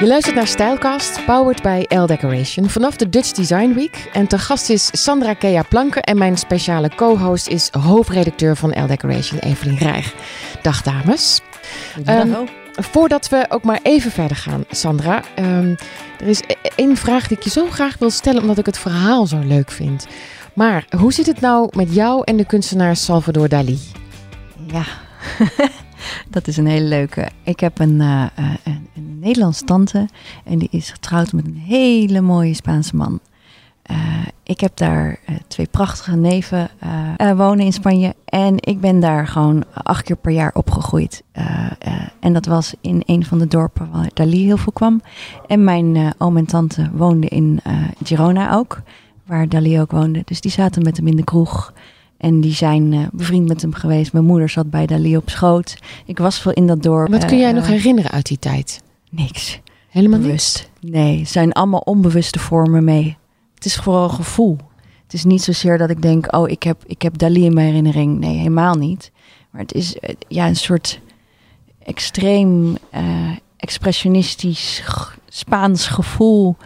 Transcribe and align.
Je 0.00 0.06
luistert 0.06 0.34
naar 0.34 0.46
Stijlcast, 0.46 1.24
powered 1.24 1.62
by 1.62 1.84
L 1.88 2.06
Decoration, 2.06 2.68
vanaf 2.68 2.96
de 2.96 3.08
Dutch 3.08 3.32
Design 3.32 3.74
Week. 3.74 4.08
En 4.12 4.26
te 4.26 4.38
gast 4.38 4.70
is 4.70 4.88
Sandra 4.92 5.34
Kea 5.34 5.62
Planken 5.62 6.02
en 6.02 6.18
mijn 6.18 6.36
speciale 6.36 6.90
co-host 6.96 7.48
is 7.48 7.70
hoofdredacteur 7.70 8.56
van 8.56 8.82
L 8.84 8.86
Decoration, 8.86 9.38
Evelien 9.38 9.78
Rijg. 9.78 10.14
Dag 10.62 10.82
dames. 10.82 11.40
Um, 12.08 12.48
voordat 12.72 13.28
we 13.28 13.46
ook 13.48 13.64
maar 13.64 13.80
even 13.82 14.10
verder 14.10 14.36
gaan, 14.36 14.64
Sandra. 14.70 15.22
Um, 15.38 15.76
er 16.20 16.26
is 16.26 16.40
e- 16.40 16.68
één 16.74 16.96
vraag 16.96 17.28
die 17.28 17.36
ik 17.36 17.42
je 17.42 17.50
zo 17.50 17.66
graag 17.70 17.98
wil 17.98 18.10
stellen, 18.10 18.42
omdat 18.42 18.58
ik 18.58 18.66
het 18.66 18.78
verhaal 18.78 19.26
zo 19.26 19.38
leuk 19.38 19.70
vind. 19.70 20.06
Maar 20.54 20.84
hoe 20.96 21.12
zit 21.12 21.26
het 21.26 21.40
nou 21.40 21.68
met 21.76 21.94
jou 21.94 22.22
en 22.24 22.36
de 22.36 22.46
kunstenaar 22.46 22.96
Salvador 22.96 23.48
Dali? 23.48 23.78
Ja, 24.66 24.84
dat 26.28 26.46
is 26.46 26.56
een 26.56 26.66
hele 26.66 26.86
leuke. 26.86 27.28
Ik 27.42 27.60
heb 27.60 27.78
een, 27.78 28.00
uh, 28.00 28.26
een, 28.64 28.88
een 28.94 29.18
Nederlandse 29.18 29.64
tante 29.64 30.08
en 30.44 30.58
die 30.58 30.68
is 30.70 30.90
getrouwd 30.90 31.32
met 31.32 31.46
een 31.46 31.62
hele 31.66 32.20
mooie 32.20 32.54
Spaanse 32.54 32.96
man. 32.96 33.20
Uh, 33.90 33.96
ik 34.42 34.60
heb 34.60 34.76
daar 34.76 35.18
twee 35.48 35.66
prachtige 35.66 36.16
neven 36.16 36.70
wonen 37.36 37.64
in 37.64 37.72
Spanje. 37.72 38.14
En 38.24 38.54
ik 38.60 38.80
ben 38.80 39.00
daar 39.00 39.26
gewoon 39.26 39.64
acht 39.72 40.02
keer 40.02 40.16
per 40.16 40.32
jaar 40.32 40.50
opgegroeid. 40.54 41.22
en 42.20 42.32
dat 42.32 42.46
was 42.46 42.74
in 42.80 43.02
een 43.06 43.24
van 43.24 43.38
de 43.38 43.46
dorpen 43.46 43.90
waar 43.92 44.10
Dali 44.14 44.44
heel 44.44 44.56
veel 44.56 44.72
kwam. 44.72 45.02
En 45.46 45.64
mijn 45.64 46.14
oom 46.18 46.36
en 46.36 46.46
tante 46.46 46.90
woonden 46.92 47.30
in 47.30 47.60
Girona 48.02 48.54
ook, 48.54 48.82
waar 49.26 49.48
Dali 49.48 49.80
ook 49.80 49.90
woonde. 49.90 50.22
Dus 50.24 50.40
die 50.40 50.50
zaten 50.50 50.82
met 50.82 50.96
hem 50.96 51.06
in 51.06 51.16
de 51.16 51.24
kroeg. 51.24 51.72
En 52.18 52.40
die 52.40 52.52
zijn 52.52 53.08
bevriend 53.12 53.48
met 53.48 53.62
hem 53.62 53.74
geweest. 53.74 54.12
Mijn 54.12 54.24
moeder 54.24 54.48
zat 54.48 54.70
bij 54.70 54.86
Dali 54.86 55.16
op 55.16 55.30
schoot. 55.30 55.76
Ik 56.06 56.18
was 56.18 56.40
veel 56.40 56.52
in 56.52 56.66
dat 56.66 56.82
dorp. 56.82 57.10
Wat 57.10 57.24
kun 57.24 57.38
jij 57.38 57.52
nog 57.52 57.66
herinneren 57.66 58.10
uit 58.10 58.26
die 58.26 58.38
tijd? 58.38 58.82
Niks. 59.10 59.60
Helemaal 59.88 60.18
Bewust. 60.18 60.70
niks? 60.80 60.94
Nee, 60.96 61.18
het 61.18 61.28
zijn 61.28 61.52
allemaal 61.52 61.80
onbewuste 61.80 62.38
vormen 62.38 62.84
mee. 62.84 63.16
Het 63.54 63.64
is 63.64 63.76
vooral 63.76 64.08
gevoel. 64.08 64.56
Het 65.02 65.14
is 65.14 65.24
niet 65.24 65.42
zozeer 65.42 65.78
dat 65.78 65.90
ik 65.90 66.02
denk, 66.02 66.34
oh, 66.34 66.48
ik 66.48 66.62
heb, 66.62 66.82
ik 66.86 67.02
heb 67.02 67.18
Dali 67.18 67.44
in 67.44 67.54
mijn 67.54 67.66
herinnering. 67.66 68.18
Nee, 68.18 68.36
helemaal 68.36 68.74
niet. 68.74 69.10
Maar 69.50 69.60
het 69.60 69.72
is 69.74 69.96
ja, 70.28 70.46
een 70.46 70.56
soort 70.56 71.00
extreem 71.82 72.76
uh, 72.94 73.36
expressionistisch 73.56 74.82
Spaans 75.28 75.86
gevoel. 75.86 76.56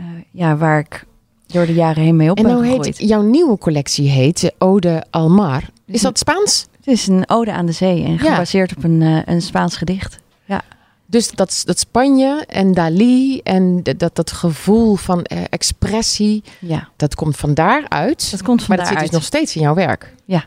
Uh, 0.00 0.06
ja, 0.30 0.56
waar 0.56 0.78
ik 0.78 1.06
door 1.52 1.66
de 1.66 1.74
jaren 1.74 2.02
heen 2.02 2.16
mee 2.16 2.30
op 2.30 2.38
en 2.38 2.44
nou 2.44 2.66
heet 2.66 2.98
jouw 2.98 3.22
nieuwe 3.22 3.58
collectie 3.58 4.08
heet 4.08 4.52
Ode 4.58 5.04
Almar. 5.10 5.62
Is 5.86 6.00
dat 6.00 6.18
Spaans? 6.18 6.66
Het 6.76 6.86
is 6.86 7.06
een 7.06 7.28
ode 7.28 7.52
aan 7.52 7.66
de 7.66 7.72
zee 7.72 8.04
en 8.04 8.18
gebaseerd 8.18 8.70
ja. 8.70 8.76
op 8.76 8.84
een, 8.84 9.00
uh, 9.00 9.18
een 9.24 9.42
Spaans 9.42 9.76
gedicht. 9.76 10.18
Ja. 10.44 10.62
Dus 11.06 11.30
dat, 11.30 11.62
dat 11.64 11.78
Spanje 11.78 12.44
en 12.48 12.72
Dali 12.72 13.40
en 13.40 13.82
dat, 13.82 14.16
dat 14.16 14.32
gevoel 14.32 14.94
van 14.94 15.26
uh, 15.32 15.42
expressie, 15.50 16.42
ja. 16.58 16.88
dat 16.96 17.14
komt 17.14 17.36
van 17.36 17.54
daaruit. 17.54 18.30
Dat 18.30 18.42
komt 18.42 18.62
van 18.62 18.76
maar 18.76 18.84
dat 18.84 18.94
zit 18.94 19.02
dus 19.02 19.10
nog 19.10 19.22
steeds 19.22 19.56
in 19.56 19.62
jouw 19.62 19.74
werk. 19.74 20.14
Ja, 20.24 20.44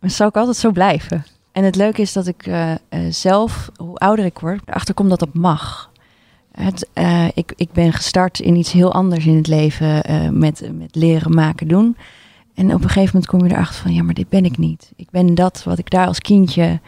dat 0.00 0.12
zou 0.12 0.28
ik 0.28 0.36
altijd 0.36 0.56
zo 0.56 0.70
blijven. 0.70 1.24
En 1.52 1.64
het 1.64 1.76
leuke 1.76 2.00
is 2.00 2.12
dat 2.12 2.26
ik 2.26 2.46
uh, 2.46 2.70
uh, 2.70 2.76
zelf, 3.10 3.70
hoe 3.76 3.96
ouder 3.96 4.24
ik 4.24 4.38
word, 4.38 4.60
erachter 4.66 4.94
kom 4.94 5.08
dat 5.08 5.18
dat 5.18 5.34
mag. 5.34 5.90
Het, 6.52 6.88
ik, 7.34 7.52
ik 7.56 7.72
ben 7.72 7.92
gestart 7.92 8.38
in 8.38 8.56
iets 8.56 8.72
heel 8.72 8.92
anders 8.92 9.26
in 9.26 9.36
het 9.36 9.46
leven 9.46 10.02
met, 10.38 10.70
met 10.78 10.94
leren, 10.94 11.34
maken, 11.34 11.68
doen. 11.68 11.96
En 12.54 12.74
op 12.74 12.82
een 12.82 12.88
gegeven 12.88 13.10
moment 13.12 13.26
kom 13.26 13.44
je 13.44 13.54
erachter 13.54 13.82
van, 13.82 13.94
ja, 13.94 14.02
maar 14.02 14.14
dit 14.14 14.28
ben 14.28 14.44
ik 14.44 14.58
niet. 14.58 14.92
Ik 14.96 15.10
ben 15.10 15.34
dat 15.34 15.62
wat 15.64 15.78
ik 15.78 15.90
daar 15.90 16.06
als 16.06 16.18
kindje 16.18 16.80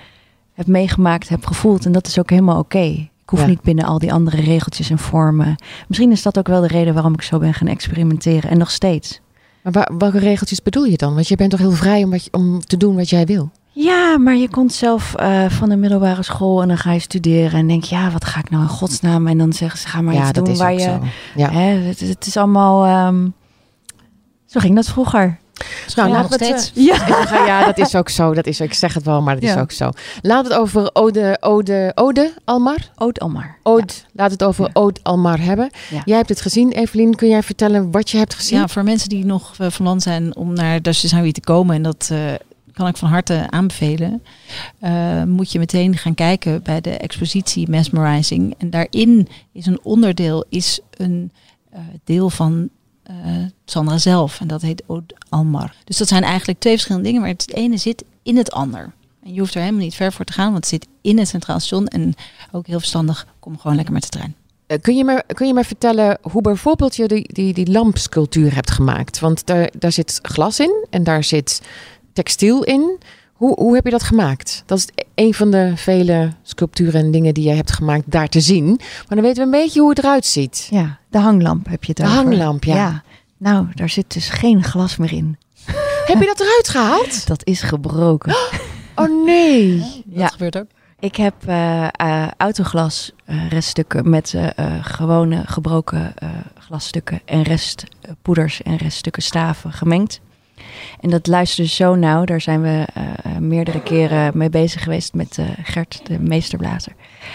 heb 0.55 0.67
meegemaakt, 0.67 1.29
heb 1.29 1.47
gevoeld. 1.47 1.87
En 1.87 1.93
dat 1.93 2.07
is 2.07 2.19
ook 2.19 2.31
helemaal 2.31 2.59
oké. 2.59 2.77
Okay. 2.77 3.11
Ik 3.23 3.37
hoef 3.37 3.41
ja. 3.41 3.47
niet 3.47 3.63
binnen 3.63 3.85
al 3.85 3.99
die 3.99 4.13
andere 4.13 4.41
regeltjes 4.41 4.91
en 4.91 4.99
vormen. 4.99 5.55
Misschien 5.89 6.11
is 6.11 6.23
dat 6.23 6.39
ook 6.39 6.47
wel 6.47 6.61
de 6.61 6.67
reden 6.67 6.95
waarom 6.95 7.13
ik 7.13 7.23
zo 7.23 7.39
ben 7.39 7.55
gaan 7.55 7.69
experimenteren. 7.69 8.51
En 8.51 8.59
nog 8.59 8.71
steeds. 8.71 9.21
Maar 9.63 9.91
welke 9.99 10.19
regeltjes 10.19 10.63
bedoel 10.63 10.85
je 10.85 10.97
dan? 10.97 11.15
Want 11.15 11.29
je 11.29 11.37
bent 11.37 11.51
toch 11.51 11.61
heel 11.61 11.71
vrij 11.71 12.05
om, 12.05 12.11
wat 12.11 12.29
om 12.31 12.61
te 12.61 12.77
doen 12.77 12.97
wat 12.97 13.11
jij 13.11 13.27
wil? 13.27 13.51
Ja, 13.73 14.19
maar 14.19 14.37
je 14.37 14.49
komt 14.49 14.73
zelf 14.73 15.15
uh, 15.21 15.51
van 15.51 15.69
de 15.69 15.77
middelbare 15.77 16.23
school 16.23 16.63
en 16.63 16.69
dan 16.69 16.79
ga 16.79 16.93
je 16.93 16.99
studeren 16.99 17.59
en 17.59 17.67
denk 17.67 17.85
ja, 17.85 18.11
wat 18.11 18.25
ga 18.25 18.39
ik 18.39 18.51
nou 18.51 18.63
in 18.63 18.69
godsnaam? 18.69 19.27
En 19.27 19.39
dan 19.39 19.53
zeggen 19.53 19.79
ze, 19.79 19.89
ga 19.89 20.01
maar 20.01 20.15
ja, 20.15 20.21
iets 20.21 20.33
dat 20.33 20.45
doen 20.45 20.55
is 20.55 20.61
waar 20.61 20.73
ook 20.73 20.79
je... 20.79 20.85
Zo. 20.85 21.01
Ja. 21.37 21.51
Hè, 21.51 21.61
het, 21.61 22.01
het, 22.01 22.27
is 22.27 22.37
allemaal... 22.37 23.07
Um, 23.07 23.35
zo 24.47 24.61
ging 24.61 24.75
dat 24.75 24.87
vroeger. 24.87 25.39
Nou, 25.95 26.09
ja, 26.09 26.15
laten 26.15 26.31
nog 26.31 26.39
we 26.39 26.47
het, 26.47 26.61
steeds. 26.61 26.79
uh, 26.79 26.85
ja. 27.31 27.47
ja, 27.47 27.65
dat 27.65 27.79
is 27.79 27.95
ook 27.95 28.09
zo. 28.09 28.35
Dat 28.35 28.47
is, 28.47 28.61
ik 28.61 28.75
zeg 28.75 28.95
het 28.95 29.05
wel, 29.05 29.23
maar 29.23 29.35
dat 29.35 29.43
is 29.43 29.57
ook 29.57 29.73
zo. 29.73 29.91
Laat 30.23 30.45
het 30.45 30.55
over 30.55 30.91
Ode, 30.93 31.37
Ode, 31.41 31.93
Ode 31.95 32.35
Almar. 32.45 32.91
Oud 32.95 33.21
Almar. 33.21 33.57
Ode, 33.63 33.93
Laat 34.13 34.31
het 34.31 34.45
over 34.45 34.65
Ja. 34.65 34.71
Ode 34.73 35.01
Almar 35.03 35.41
hebben. 35.41 35.71
Ja. 35.91 36.03
Jij 36.05 36.17
hebt 36.17 36.29
het 36.29 36.41
gezien, 36.41 36.73
Evelien. 36.73 37.15
Kun 37.15 37.29
jij 37.29 37.43
vertellen 37.43 37.91
wat 37.91 38.11
je 38.11 38.19
hebt 38.19 38.35
gezien? 38.35 38.59
Ja, 38.59 38.69
voor 38.69 38.85
mensen 38.85 39.09
die 39.09 39.25
nog 39.25 39.55
eh, 39.59 39.71
van 39.71 39.87
land 39.87 40.03
zijn 40.03 40.37
om 40.37 40.53
naar 40.53 40.83
Design 40.83 41.21
Week 41.21 41.35
te 41.35 41.41
komen. 41.41 41.75
En 41.75 41.83
dat 41.83 42.09
eh, 42.13 42.19
kan 42.81 42.89
ik 42.89 42.97
van 42.97 43.09
harte 43.09 43.47
aanbevelen. 43.51 44.23
eh, 44.79 45.23
moet 45.25 45.53
je 45.53 45.59
meteen 45.59 45.97
gaan 45.97 46.15
kijken 46.15 46.63
bij 46.63 46.81
de 46.81 46.91
expositie 46.91 47.69
Mesmerizing. 47.69 48.55
En 48.59 48.71
daarin 48.71 49.29
is 49.53 49.67
een 49.67 49.81
onderdeel, 49.83 50.45
is 50.49 50.81
een 50.91 51.33
eh, 51.71 51.81
deel 52.05 52.31
van 52.31 52.69
eh, 53.03 53.15
Sandra 53.65 53.99
zelf. 53.99 54.41
En 54.41 54.47
dat 54.47 54.63
heet 54.63 54.83
Ode 54.87 55.15
Almar. 55.29 55.75
Dus 55.85 55.97
dat 55.97 56.09
zijn 56.09 56.23
eigenlijk 56.23 56.61
twee 56.61 56.73
verschillende 56.73 57.07
dingen. 57.07 57.21
Maar 57.21 57.31
het 57.31 57.55
ene 57.55 57.77
zit 57.77 58.05
in 58.23 58.37
het 58.37 58.53
ander. 58.53 58.93
En 59.25 59.35
je 59.35 59.41
hoeft 59.41 59.55
er 59.55 59.61
helemaal 59.61 59.83
niet 59.83 59.95
ver 59.95 60.13
voor 60.13 60.25
te 60.25 60.33
gaan. 60.33 60.53
Want 60.53 60.57
het 60.57 60.67
zit 60.67 60.87
in 61.01 61.19
het 61.19 61.29
Centraal 61.29 61.61
Station. 61.61 61.87
En 61.87 62.15
ook 62.53 62.67
heel 62.67 62.79
verstandig, 62.79 63.27
kom 63.39 63.59
gewoon 63.59 63.77
lekker 63.77 63.95
met 63.95 64.03
de 64.03 64.09
trein. 64.09 64.35
Kun 64.81 64.97
je, 64.97 65.05
me, 65.05 65.25
kun 65.35 65.47
je 65.47 65.55
me 65.55 65.65
vertellen 65.65 66.19
hoe 66.23 66.43
bijvoorbeeld 66.43 66.97
je 66.97 67.09
die, 67.09 67.33
die, 67.33 67.55
die 67.55 67.71
lampsculptuur 67.71 68.55
hebt 68.55 68.71
gemaakt? 68.71 69.19
Want 69.19 69.47
daar, 69.47 69.71
daar 69.79 69.93
zit 69.93 70.19
glas 70.23 70.61
in 70.61 70.87
en 70.91 71.05
daar 71.05 71.25
zit 71.25 71.61
textiel 72.13 72.65
in. 72.65 72.99
Hoe, 73.33 73.55
hoe 73.55 73.75
heb 73.75 73.85
je 73.85 73.91
dat 73.91 74.03
gemaakt? 74.03 74.63
Dat 74.67 74.79
is 74.79 74.87
een 75.15 75.35
van 75.35 75.51
de 75.51 75.73
vele 75.77 76.33
sculpturen 76.43 77.01
en 77.01 77.11
dingen 77.11 77.35
die 77.35 77.49
je 77.49 77.55
hebt 77.55 77.73
gemaakt 77.73 78.11
daar 78.11 78.29
te 78.29 78.41
zien. 78.41 78.67
Maar 78.67 79.05
dan 79.09 79.21
weten 79.23 79.37
we 79.37 79.43
een 79.57 79.63
beetje 79.63 79.81
hoe 79.81 79.89
het 79.89 79.99
eruit 79.99 80.27
ziet. 80.27 80.69
Ja, 80.71 80.99
de 81.11 81.19
hanglamp 81.19 81.69
heb 81.69 81.85
je 81.85 81.89
het 81.93 81.97
De 81.97 82.03
over. 82.03 82.17
hanglamp, 82.17 82.65
ja. 82.65 83.03
Nou, 83.37 83.67
daar 83.75 83.89
zit 83.89 84.13
dus 84.13 84.29
geen 84.29 84.65
glas 84.65 84.97
meer 84.97 85.13
in. 85.13 85.39
Heb 86.07 86.21
je 86.21 86.27
dat 86.27 86.41
eruit 86.41 86.69
gehaald? 86.69 87.27
Dat 87.27 87.47
is 87.47 87.63
gebroken. 87.63 88.35
Oh 88.95 89.25
nee. 89.25 89.77
Ja. 90.07 90.23
Dat 90.23 90.33
gebeurt 90.33 90.59
ook. 90.59 90.67
Ik 90.99 91.17
heb 91.17 91.35
eh, 91.47 91.87
eh, 91.93 92.29
autoglas 92.37 93.13
eh, 93.25 93.49
reststukken 93.49 94.11
met 94.11 94.35
eh, 94.35 94.47
eh, 94.59 94.85
gewone 94.85 95.43
gebroken 95.47 96.13
eh, 96.17 96.29
glasstukken 96.59 97.21
en 97.25 97.43
restpoeders 97.43 98.63
en 98.63 98.77
reststukken 98.77 99.23
staven 99.23 99.73
gemengd. 99.73 100.21
En 101.01 101.11
dat 101.11 101.27
luisterde 101.27 101.71
zo 101.71 101.95
nauw. 101.95 102.25
Daar 102.25 102.41
zijn 102.41 102.63
we 102.63 102.87
eh, 102.95 103.03
eh, 103.05 103.37
meerdere 103.39 103.83
keren 103.83 104.31
mee 104.35 104.51
bezig 104.51 104.83
geweest 104.83 105.15
met 105.15 105.39
eh, 105.39 105.47
Gert, 105.63 106.01
de 106.05 106.19
meesterblazer. 106.19 106.93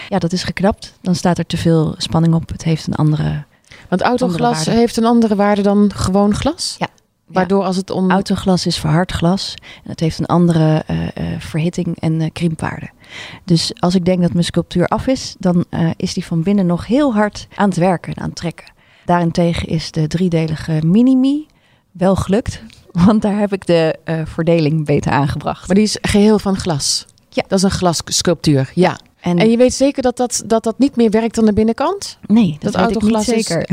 Ja, 0.08 0.18
dat 0.18 0.32
is 0.32 0.44
geknapt. 0.44 0.98
Dan 1.00 1.14
staat 1.14 1.38
er 1.38 1.46
te 1.46 1.56
veel 1.56 1.94
spanning 1.96 2.34
op. 2.34 2.48
Het 2.48 2.64
heeft 2.64 2.86
een 2.86 2.94
andere... 2.94 3.44
Want 3.88 4.02
autoglas 4.02 4.58
Andere 4.58 4.76
heeft 4.76 4.96
een 4.96 5.04
andere 5.04 5.36
waarde 5.36 5.62
dan 5.62 5.92
gewoon 5.94 6.34
glas? 6.34 6.76
Ja. 6.78 6.88
Waardoor 7.26 7.64
als 7.64 7.76
het 7.76 7.90
om... 7.90 8.10
Autoglas 8.10 8.66
is 8.66 8.78
verhard 8.78 9.12
glas. 9.12 9.54
En 9.84 9.90
het 9.90 10.00
heeft 10.00 10.18
een 10.18 10.26
andere 10.26 10.84
verhitting 11.38 12.00
en 12.00 12.32
kriempwaarde. 12.32 12.90
Dus 13.44 13.72
als 13.78 13.94
ik 13.94 14.04
denk 14.04 14.20
dat 14.20 14.32
mijn 14.32 14.44
sculptuur 14.44 14.86
af 14.86 15.06
is, 15.06 15.36
dan 15.38 15.64
is 15.96 16.14
die 16.14 16.24
van 16.24 16.42
binnen 16.42 16.66
nog 16.66 16.86
heel 16.86 17.14
hard 17.14 17.46
aan 17.54 17.68
het 17.68 17.78
werken 17.78 18.14
en 18.14 18.22
aan 18.22 18.28
het 18.28 18.36
trekken. 18.36 18.72
Daarentegen 19.04 19.68
is 19.68 19.90
de 19.90 20.06
driedelige 20.06 20.80
Minimi 20.84 21.46
wel 21.92 22.16
gelukt. 22.16 22.62
Want 23.06 23.22
daar 23.22 23.38
heb 23.38 23.52
ik 23.52 23.66
de 23.66 23.94
eh, 24.04 24.20
verdeling 24.24 24.84
beter 24.86 25.12
aangebracht. 25.12 25.66
Maar 25.66 25.76
die 25.76 25.84
is 25.84 25.98
geheel 26.00 26.38
van 26.38 26.56
glas. 26.56 27.06
Ja. 27.28 27.42
Dat 27.48 27.58
is 27.58 27.64
een 27.64 27.70
glassculptuur, 27.70 28.70
ja. 28.74 28.98
En, 29.20 29.38
En 29.38 29.50
je 29.50 29.56
weet 29.56 29.74
zeker 29.74 30.02
dat 30.02 30.16
dat, 30.16 30.42
dat 30.46 30.64
dat 30.64 30.78
niet 30.78 30.96
meer 30.96 31.10
werkt 31.10 31.38
aan 31.38 31.44
de 31.44 31.52
binnenkant? 31.52 32.18
nee, 32.26 32.56
dat, 32.60 32.72
dat 32.72 32.86
weet 32.86 32.96
ik 32.96 33.02
niet 33.02 33.12
autoglas 33.12 33.28
is- 33.36 33.46
zeker. 33.46 33.66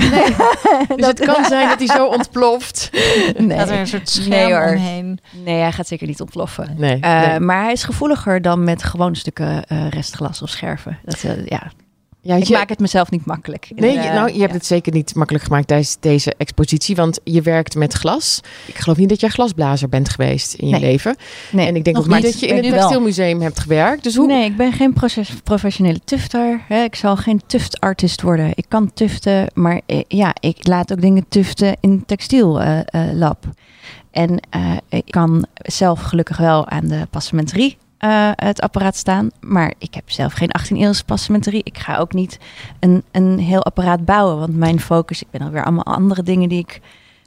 Dus 0.98 1.06
het 1.08 1.20
kan 1.20 1.46
zijn 1.46 1.68
dat 1.70 1.78
hij 1.78 1.88
zo 1.88 2.06
ontploft. 2.08 2.90
nee. 3.38 3.58
Gaat 3.58 3.70
er 3.70 3.80
een 3.80 3.88
soort 3.88 4.10
scherm 4.10 4.30
Nee, 4.30 4.72
omheen. 4.74 5.20
nee, 5.44 5.60
hij 5.60 5.72
gaat 5.72 5.88
zeker 5.88 6.08
niet 6.08 6.22
ontploffen. 6.22 6.75
Nee, 6.78 7.00
Eh, 7.00 7.28
nee. 7.28 7.40
Maar 7.40 7.64
hij 7.64 7.72
is 7.72 7.84
gevoeliger 7.84 8.42
dan 8.42 8.64
met 8.64 8.84
gewoon 8.84 9.16
stukken 9.16 9.66
eh, 9.66 9.88
restglas 9.90 10.42
of 10.42 10.50
scherven. 10.50 10.98
Dat, 11.06 11.24
eh, 11.24 11.46
ja, 11.46 11.72
Ja, 12.25 12.36
ik 12.36 12.44
je- 12.44 12.54
maak 12.54 12.70
het 12.70 12.80
mezelf 12.80 13.12
niet 13.12 13.25
makkelijk. 13.25 13.68
Nee, 13.75 13.98
Eh, 13.98 14.04
je- 14.04 14.10
nou, 14.12 14.31
je 14.34 14.40
hebt 14.40 14.52
ja. 14.52 14.58
het 14.58 14.66
zeker 14.66 14.94
niet 14.94 15.16
makkelijk 15.16 15.44
gemaakt 15.46 15.68
tijdens 15.68 15.98
deze 16.00 16.34
expositie, 16.38 16.96
want 16.96 17.20
je 17.24 17.42
werkt 17.42 17.75
met 17.75 17.94
glas. 17.94 18.40
Ik 18.68 18.78
geloof 18.78 18.98
niet 18.98 19.10
dat 19.10 19.20
jij 19.20 19.30
glasblazer 19.30 19.90
bent 19.90 20.10
geweest 20.10 20.54
in 20.54 20.68
je 20.68 20.80
leven. 20.80 21.16
Nee. 21.52 21.68
En 21.68 21.75
ik 21.75 21.84
denk 21.84 21.96
Nog 21.96 22.06
ook 22.06 22.14
niet 22.14 22.24
dat 22.24 22.40
je 22.40 22.48
in 22.48 22.64
het 22.64 22.74
textielmuseum 22.74 23.42
hebt 23.42 23.60
gewerkt. 23.60 24.04
Dus 24.04 24.16
hoe? 24.16 24.28
Nee, 24.28 24.46
ik 24.46 24.58
ben 24.58 24.72
geen 24.74 24.94
proces- 24.94 25.34
professionele 25.44 26.00
tufter. 26.06 26.62
Hè. 26.68 26.84
Ik 26.84 26.96
zal 26.96 27.16
geen 27.16 27.42
tuftartist 27.48 28.22
worden. 28.22 28.52
Ik 28.56 28.66
kan 28.68 28.94
tuften, 28.94 29.48
maar 29.54 29.81
eh, 29.86 30.02
ja, 30.08 30.36
ik 30.40 30.68
laat 30.68 30.92
ook 30.92 31.02
dingen 31.02 31.25
tuften 31.30 31.78
in 31.80 32.04
textiellab. 32.06 33.38
en 34.12 34.40
eh, 34.50 34.72
ik 34.90 35.04
kan 35.10 35.46
zelf 35.54 36.02
gelukkig 36.02 36.38
wel 36.38 36.68
aan 36.68 36.88
de 36.88 37.08
passementerie 37.10 37.78
eh, 38.04 38.30
het 38.36 38.62
apparaat 38.62 38.96
staan. 38.96 39.30
Maar 39.42 39.74
ik 39.78 39.94
heb 39.94 40.12
zelf 40.12 40.34
geen 40.34 40.52
18 40.52 40.78
eeuwse 40.78 41.04
passementerie. 41.06 41.62
Ik 41.64 41.78
ga 41.78 41.98
ook 41.98 42.14
niet 42.14 42.38
een, 42.80 43.04
een 43.12 43.40
heel 43.40 43.64
apparaat 43.64 44.06
bouwen. 44.06 44.40
Want 44.40 44.56
mijn 44.56 44.80
focus, 44.80 45.22
ik 45.22 45.28
ben 45.32 45.42
alweer 45.42 45.64
allemaal 45.64 45.84
andere 45.84 46.24
dingen 46.24 46.50
die 46.50 46.60
ik 46.60 46.80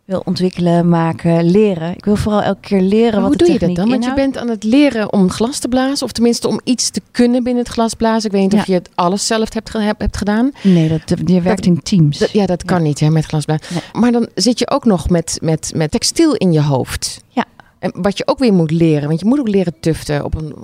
wil 0.05 0.23
ontwikkelen, 0.25 0.89
maken, 0.89 1.51
leren. 1.51 1.95
Ik 1.97 2.05
wil 2.05 2.17
vooral 2.17 2.43
elke 2.43 2.61
keer 2.61 2.81
leren 2.81 3.13
Maar 3.13 3.21
wat 3.21 3.29
hoe 3.29 3.37
de 3.37 3.45
doe 3.45 3.53
je 3.53 3.59
dat 3.59 3.75
dan? 3.77 3.89
Want 3.89 4.05
je 4.05 4.15
bent 4.15 4.39
aan 4.39 4.49
het 4.49 4.65
leren 4.65 5.13
om 5.13 5.31
glas 5.31 5.59
te 5.59 5.69
blazen. 5.69 6.07
Of 6.07 6.13
tenminste 6.13 6.49
om 6.49 6.61
iets 6.65 6.91
te 6.91 7.01
kunnen 7.11 7.43
binnen 7.43 7.63
het 7.63 7.73
glas 7.73 7.95
blazen. 7.95 8.31
Ik 8.31 8.37
weet 8.37 8.51
niet 8.53 8.61
of 8.61 8.67
je 8.67 8.75
het 8.75 8.91
alles 8.95 9.27
zelf 9.27 9.55
hebt, 9.55 9.73
hebt, 9.73 10.01
hebt 10.01 10.17
gedaan. 10.17 10.51
Nee, 10.63 10.89
dat, 10.89 11.19
je 11.25 11.41
werkt 11.41 11.67
in 11.67 11.83
teams. 11.83 12.19
Dat- 12.19 12.31
ja, 12.31 12.47
dat 12.47 12.65
kan 12.65 12.83
niet 12.83 13.01
hè, 13.01 13.11
met 13.11 13.25
glasblazen. 13.25 13.67
Nee. 13.73 13.83
Maar 14.03 14.13
dan 14.13 14.29
zit 14.35 14.59
je 14.59 14.71
ook 14.71 14.85
nog 14.85 15.09
met, 15.09 15.39
met, 15.43 15.73
met 15.75 15.91
textiel 15.91 16.35
in 16.35 16.53
je 16.53 16.63
hoofd. 16.63 17.23
Ja. 17.29 17.45
En 17.93 18.03
wat 18.03 18.19
je 18.19 18.27
ook 18.27 18.39
weer 18.39 18.53
moet 18.53 18.71
leren. 18.71 19.09
Want 19.09 19.21
je 19.21 19.27
moet 19.27 19.39
ook 19.39 19.49
leren 19.49 19.81
tuften 19.81 20.25
op 20.25 20.35
een, 20.35 20.55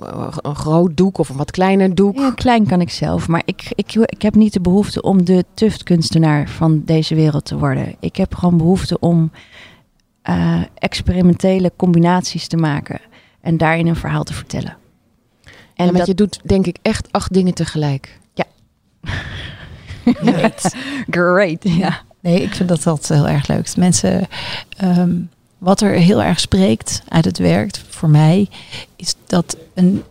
een 0.41 0.55
groot 0.55 0.97
doek 0.97 1.17
of 1.17 1.29
een 1.29 1.37
wat 1.37 1.51
kleiner 1.51 1.95
doek. 1.95 2.17
Ja, 2.17 2.31
klein 2.31 2.65
kan 2.65 2.81
ik 2.81 2.89
zelf, 2.89 3.27
maar 3.27 3.41
ik, 3.45 3.71
ik, 3.75 3.93
ik 3.93 4.21
heb 4.21 4.35
niet 4.35 4.53
de 4.53 4.61
behoefte 4.61 5.01
om 5.01 5.25
de 5.25 5.45
tuftkunstenaar 5.53 6.49
van 6.49 6.81
deze 6.85 7.15
wereld 7.15 7.45
te 7.45 7.57
worden. 7.57 7.95
Ik 7.99 8.15
heb 8.15 8.35
gewoon 8.35 8.57
behoefte 8.57 8.99
om 8.99 9.31
eh, 10.21 10.61
experimentele 10.75 11.71
combinaties 11.75 12.47
te 12.47 12.57
maken 12.57 12.99
en 13.41 13.57
daarin 13.57 13.87
een 13.87 13.95
verhaal 13.95 14.23
te 14.23 14.33
vertellen. 14.33 14.77
En 15.75 15.93
dat, 15.93 16.07
je 16.07 16.13
doet 16.13 16.39
denk 16.43 16.67
ik 16.67 16.77
echt 16.81 17.07
acht 17.11 17.33
dingen 17.33 17.53
tegelijk. 17.53 18.21
Great. 20.03 20.75
great, 21.09 21.63
ja. 21.63 22.01
Nee, 22.19 22.41
ik 22.41 22.53
vind 22.53 22.69
dat 22.69 22.83
dat 22.83 23.07
heel 23.07 23.27
erg 23.27 23.47
leuk. 23.47 23.75
Mensen, 23.75 24.27
ehm, 24.77 25.19
wat 25.63 25.81
er 25.81 25.91
heel 25.91 26.23
erg 26.23 26.39
spreekt 26.39 27.01
uit 27.07 27.25
het 27.25 27.37
werk 27.37 27.81
voor 27.89 28.09
mij, 28.09 28.49
is 28.95 29.15
dat 29.27 29.57
een 29.73 30.03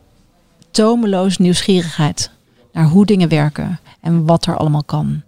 tomeloze 0.70 1.42
nieuwsgierigheid 1.42 2.30
naar 2.72 2.88
hoe 2.88 3.06
dingen 3.06 3.28
werken 3.28 3.80
en 4.00 4.26
wat 4.26 4.46
er 4.46 4.56
allemaal 4.56 4.84
kan. 4.84 5.22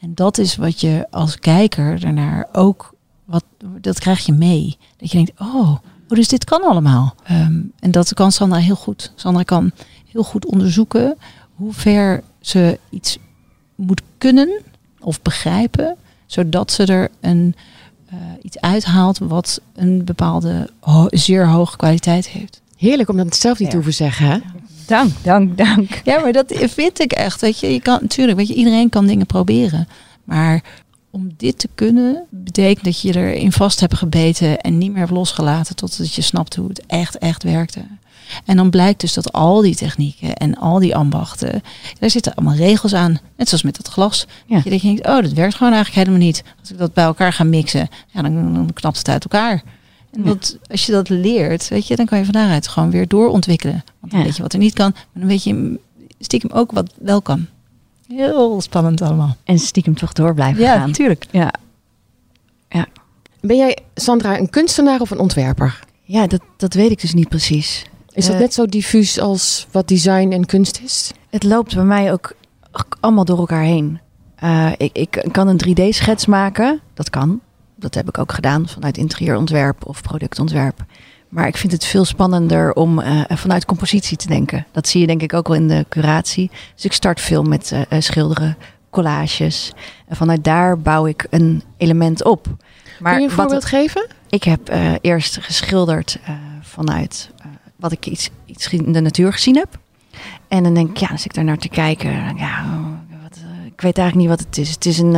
En 0.00 0.14
dat 0.14 0.38
is 0.38 0.56
wat 0.56 0.80
je 0.80 1.06
als 1.10 1.38
kijker 1.38 2.00
daarnaar 2.00 2.48
ook, 2.52 2.94
wat, 3.24 3.44
dat 3.80 3.98
krijg 3.98 4.26
je 4.26 4.32
mee. 4.32 4.76
Dat 4.96 5.10
je 5.10 5.16
denkt, 5.16 5.40
oh, 5.40 5.70
oh 5.70 5.78
dus 6.08 6.28
dit 6.28 6.44
kan 6.44 6.62
allemaal. 6.62 7.14
Ehm, 7.24 7.60
en 7.78 7.90
dat 7.90 8.14
kan 8.14 8.32
Sandra 8.32 8.58
heel 8.58 8.76
goed. 8.76 9.12
Sandra 9.14 9.42
kan 9.42 9.70
heel 10.10 10.24
goed 10.24 10.46
onderzoeken 10.46 11.16
hoe 11.54 11.72
ver 11.72 12.22
ze 12.40 12.78
iets 12.90 13.18
moet 13.74 14.02
kunnen 14.18 14.62
of 15.00 15.22
begrijpen, 15.22 15.96
zodat 16.26 16.72
ze 16.72 16.84
er 16.84 17.10
een, 17.20 17.54
eh, 18.20 18.26
iets 18.42 18.60
uithaalt 18.60 19.18
wat 19.18 19.60
een 19.74 20.04
bepaalde 20.04 20.70
ho- 20.80 21.06
zeer 21.10 21.48
hoge 21.48 21.76
kwaliteit 21.76 22.28
heeft. 22.28 22.60
Heerlijk 22.76 23.08
om 23.08 23.16
dat 23.16 23.36
zelf 23.36 23.58
niet 23.58 23.70
te 23.70 23.76
Ja. 23.76 23.82
hoeven 23.82 24.04
zeggen. 24.04 24.26
Hè? 24.26 24.38
Dank, 24.86 25.10
dank, 25.22 25.56
dank. 25.56 26.00
Ja, 26.04 26.20
maar 26.20 26.32
dat 26.32 26.52
vind 26.56 27.00
ik 27.00 27.12
echt. 27.12 27.40
Weet 27.40 27.58
je, 27.60 27.72
je 27.72 27.80
kan 27.80 27.98
natuurlijk, 28.00 28.38
weet 28.38 28.48
je, 28.48 28.54
iedereen 28.54 28.88
kan 28.88 29.06
dingen 29.06 29.26
proberen. 29.26 29.88
Maar 30.24 30.62
om 31.14 31.30
dit 31.36 31.58
te 31.58 31.68
kunnen, 31.74 32.24
betekent 32.30 32.84
dat 32.84 33.00
je 33.00 33.16
erin 33.16 33.52
vast 33.52 33.80
hebt 33.80 33.94
gebeten 33.96 34.60
en 34.60 34.78
niet 34.78 34.90
meer 34.90 34.98
hebt 35.00 35.10
losgelaten 35.10 35.76
totdat 35.76 36.14
je 36.14 36.22
snapt 36.22 36.56
hoe 36.56 36.68
het 36.68 36.86
echt, 36.86 37.18
echt 37.18 37.42
werkte. 37.42 37.80
En 38.44 38.56
dan 38.56 38.70
blijkt 38.70 39.00
dus 39.00 39.12
dat 39.14 39.32
al 39.32 39.60
die 39.60 39.74
technieken 39.76 40.36
en 40.36 40.56
al 40.56 40.78
die 40.78 40.96
ambachten, 40.96 41.62
daar 41.98 42.10
zitten 42.10 42.34
allemaal 42.34 42.56
regels 42.56 42.94
aan. 42.94 43.18
Net 43.36 43.48
zoals 43.48 43.62
met 43.62 43.76
dat 43.76 43.88
glas. 43.88 44.26
Ja. 44.46 44.54
Dat 44.54 44.64
je 44.64 44.80
denkt, 44.80 45.06
oh, 45.06 45.22
dat 45.22 45.32
werkt 45.32 45.54
gewoon 45.54 45.72
eigenlijk 45.72 46.06
helemaal 46.06 46.26
niet. 46.26 46.42
Als 46.60 46.70
ik 46.70 46.78
dat 46.78 46.92
bij 46.94 47.04
elkaar 47.04 47.32
ga 47.32 47.44
mixen, 47.44 47.88
ja, 48.10 48.22
dan, 48.22 48.54
dan 48.54 48.70
knapt 48.72 48.98
het 48.98 49.08
uit 49.08 49.22
elkaar. 49.24 49.62
En 50.12 50.22
dat, 50.22 50.58
als 50.70 50.86
je 50.86 50.92
dat 50.92 51.08
leert, 51.08 51.68
weet 51.68 51.86
je, 51.86 51.96
dan 51.96 52.06
kan 52.06 52.18
je 52.18 52.24
van 52.24 52.32
daaruit 52.32 52.68
gewoon 52.68 52.90
weer 52.90 53.08
doorontwikkelen. 53.08 53.84
Want 54.00 54.12
dan 54.12 54.20
Ja. 54.20 54.26
weet 54.26 54.36
je 54.36 54.42
wat 54.42 54.52
er 54.52 54.58
niet 54.58 54.74
kan, 54.74 54.90
maar 54.94 55.04
dan 55.12 55.26
weet 55.26 55.44
je 55.44 55.78
stiekem 56.18 56.50
ook 56.50 56.72
wat 56.72 56.92
wel 56.98 57.22
kan. 57.22 57.46
Heel 58.08 58.60
spannend 58.60 59.02
allemaal. 59.02 59.36
En 59.44 59.58
stiekem 59.58 59.94
toch 59.94 60.12
door 60.12 60.34
blijven 60.34 60.64
gaan. 60.66 60.86
natuurlijk. 60.88 61.26
Ja, 61.30 61.52
Ben 63.40 63.56
jij, 63.56 63.78
Sandra, 63.94 64.38
een 64.38 64.50
kunstenaar 64.50 65.00
of 65.00 65.10
een 65.10 65.18
ontwerper? 65.18 65.80
ja 66.02 66.26
dat, 66.26 66.40
dat 66.56 66.74
weet 66.74 66.90
ik 66.90 67.00
dus 67.00 67.14
niet 67.14 67.28
precies. 67.28 67.86
Is 68.12 68.24
dat 68.26 68.34
Eh, 68.34 68.40
net 68.40 68.54
zo 68.54 68.66
diffuus 68.66 69.20
als 69.20 69.66
wat 69.70 69.88
design 69.88 70.30
en 70.32 70.46
kunst 70.46 70.80
is? 70.84 71.12
Het 71.30 71.42
loopt 71.42 71.74
bij 71.74 71.84
mij 71.84 72.12
ook 72.12 72.34
allemaal 73.00 73.24
door 73.24 73.38
elkaar 73.38 73.62
heen. 73.62 74.00
Eh, 74.36 74.72
ik, 74.76 74.96
ik 74.96 75.28
kan 75.32 75.48
een 75.48 75.60
3D-schets 75.68 76.26
maken. 76.26 76.80
Dat 76.94 77.10
kan. 77.10 77.40
Dat 77.76 77.94
heb 77.94 78.08
ik 78.08 78.18
ook 78.18 78.32
gedaan 78.32 78.68
vanuit 78.68 78.96
interieurontwerp 78.98 79.86
of 79.86 80.02
productontwerp. 80.02 80.84
Maar 81.34 81.46
ik 81.46 81.56
vind 81.56 81.72
het 81.72 81.84
veel 81.84 82.04
spannender 82.04 82.72
om 82.72 82.98
eh, 83.00 83.20
vanuit 83.28 83.64
compositie 83.64 84.16
te 84.16 84.26
denken. 84.26 84.66
Dat 84.72 84.88
zie 84.88 85.00
je 85.00 85.06
denk 85.06 85.22
ik 85.22 85.32
ook 85.34 85.48
wel 85.48 85.56
in 85.56 85.68
de 85.68 85.86
curatie. 85.88 86.50
Dus 86.74 86.84
ik 86.84 86.92
start 86.92 87.20
veel 87.20 87.42
met 87.42 87.72
eh, 87.72 87.80
eh, 87.88 88.00
schilderen, 88.00 88.56
collages. 88.90 89.72
En 90.08 90.16
vanuit 90.16 90.44
daar 90.44 90.78
bouw 90.78 91.06
ik 91.06 91.26
een 91.30 91.62
element 91.76 92.24
op. 92.24 92.46
Maar 93.00 93.12
Kun 93.12 93.22
je 93.22 93.28
een 93.28 93.34
wat- 93.36 93.44
voorbeeld 93.44 93.64
geven? 93.64 94.06
ik 94.28 94.44
heb 94.44 94.68
eh, 94.68 94.92
eerst 95.00 95.38
geschilderd 95.40 96.18
eh, 96.24 96.34
vanuit 96.62 97.30
eh, 97.38 97.46
wat 97.76 97.92
ik 97.92 98.06
iets, 98.06 98.30
iets 98.46 98.68
in 98.72 98.92
de 98.92 99.00
natuur 99.00 99.32
gezien 99.32 99.56
heb. 99.56 99.78
En 100.48 100.62
dan 100.62 100.74
denk 100.74 100.90
ik, 100.90 100.96
ja, 100.96 101.08
zit 101.16 101.24
ik 101.24 101.34
daar 101.34 101.44
naar 101.44 101.58
te 101.58 101.68
kijken. 101.68 102.12
Ja, 102.36 102.64
wat, 103.22 103.36
eh, 103.36 103.66
ik 103.66 103.80
weet 103.80 103.98
eigenlijk 103.98 104.14
niet 104.14 104.38
wat 104.38 104.46
het 104.46 104.58
is. 104.58 104.70
Het 104.70 104.86
is 104.86 104.98
een. 104.98 105.16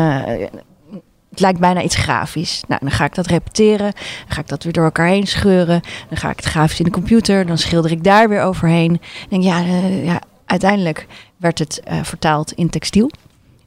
Het 1.37 1.45
lijkt 1.45 1.61
bijna 1.61 1.83
iets 1.83 1.97
grafisch. 1.97 2.63
Nou, 2.69 2.81
dan 2.81 2.91
ga 2.91 3.05
ik 3.05 3.15
dat 3.15 3.27
repeteren. 3.27 3.93
Dan 3.93 4.35
ga 4.35 4.41
ik 4.41 4.49
dat 4.49 4.63
weer 4.63 4.73
door 4.73 4.85
elkaar 4.85 5.07
heen 5.07 5.27
scheuren. 5.27 5.83
Dan 6.09 6.19
ga 6.19 6.31
ik 6.31 6.37
het 6.37 6.45
grafisch 6.45 6.79
in 6.79 6.85
de 6.85 6.91
computer. 6.91 7.47
Dan 7.47 7.59
schilder 7.59 7.91
ik 7.91 8.05
daar 8.05 8.29
weer 8.29 8.43
overheen. 8.43 9.01
Dan 9.29 9.41
denk 9.41 9.43
ik, 9.43 9.49
ja, 9.49 9.59
eh, 9.61 10.05
ja, 10.05 10.21
uiteindelijk 10.47 11.07
werd 11.37 11.59
het 11.59 11.81
eh, 11.81 12.03
vertaald 12.03 12.53
in 12.53 12.71
textiel. 12.71 13.11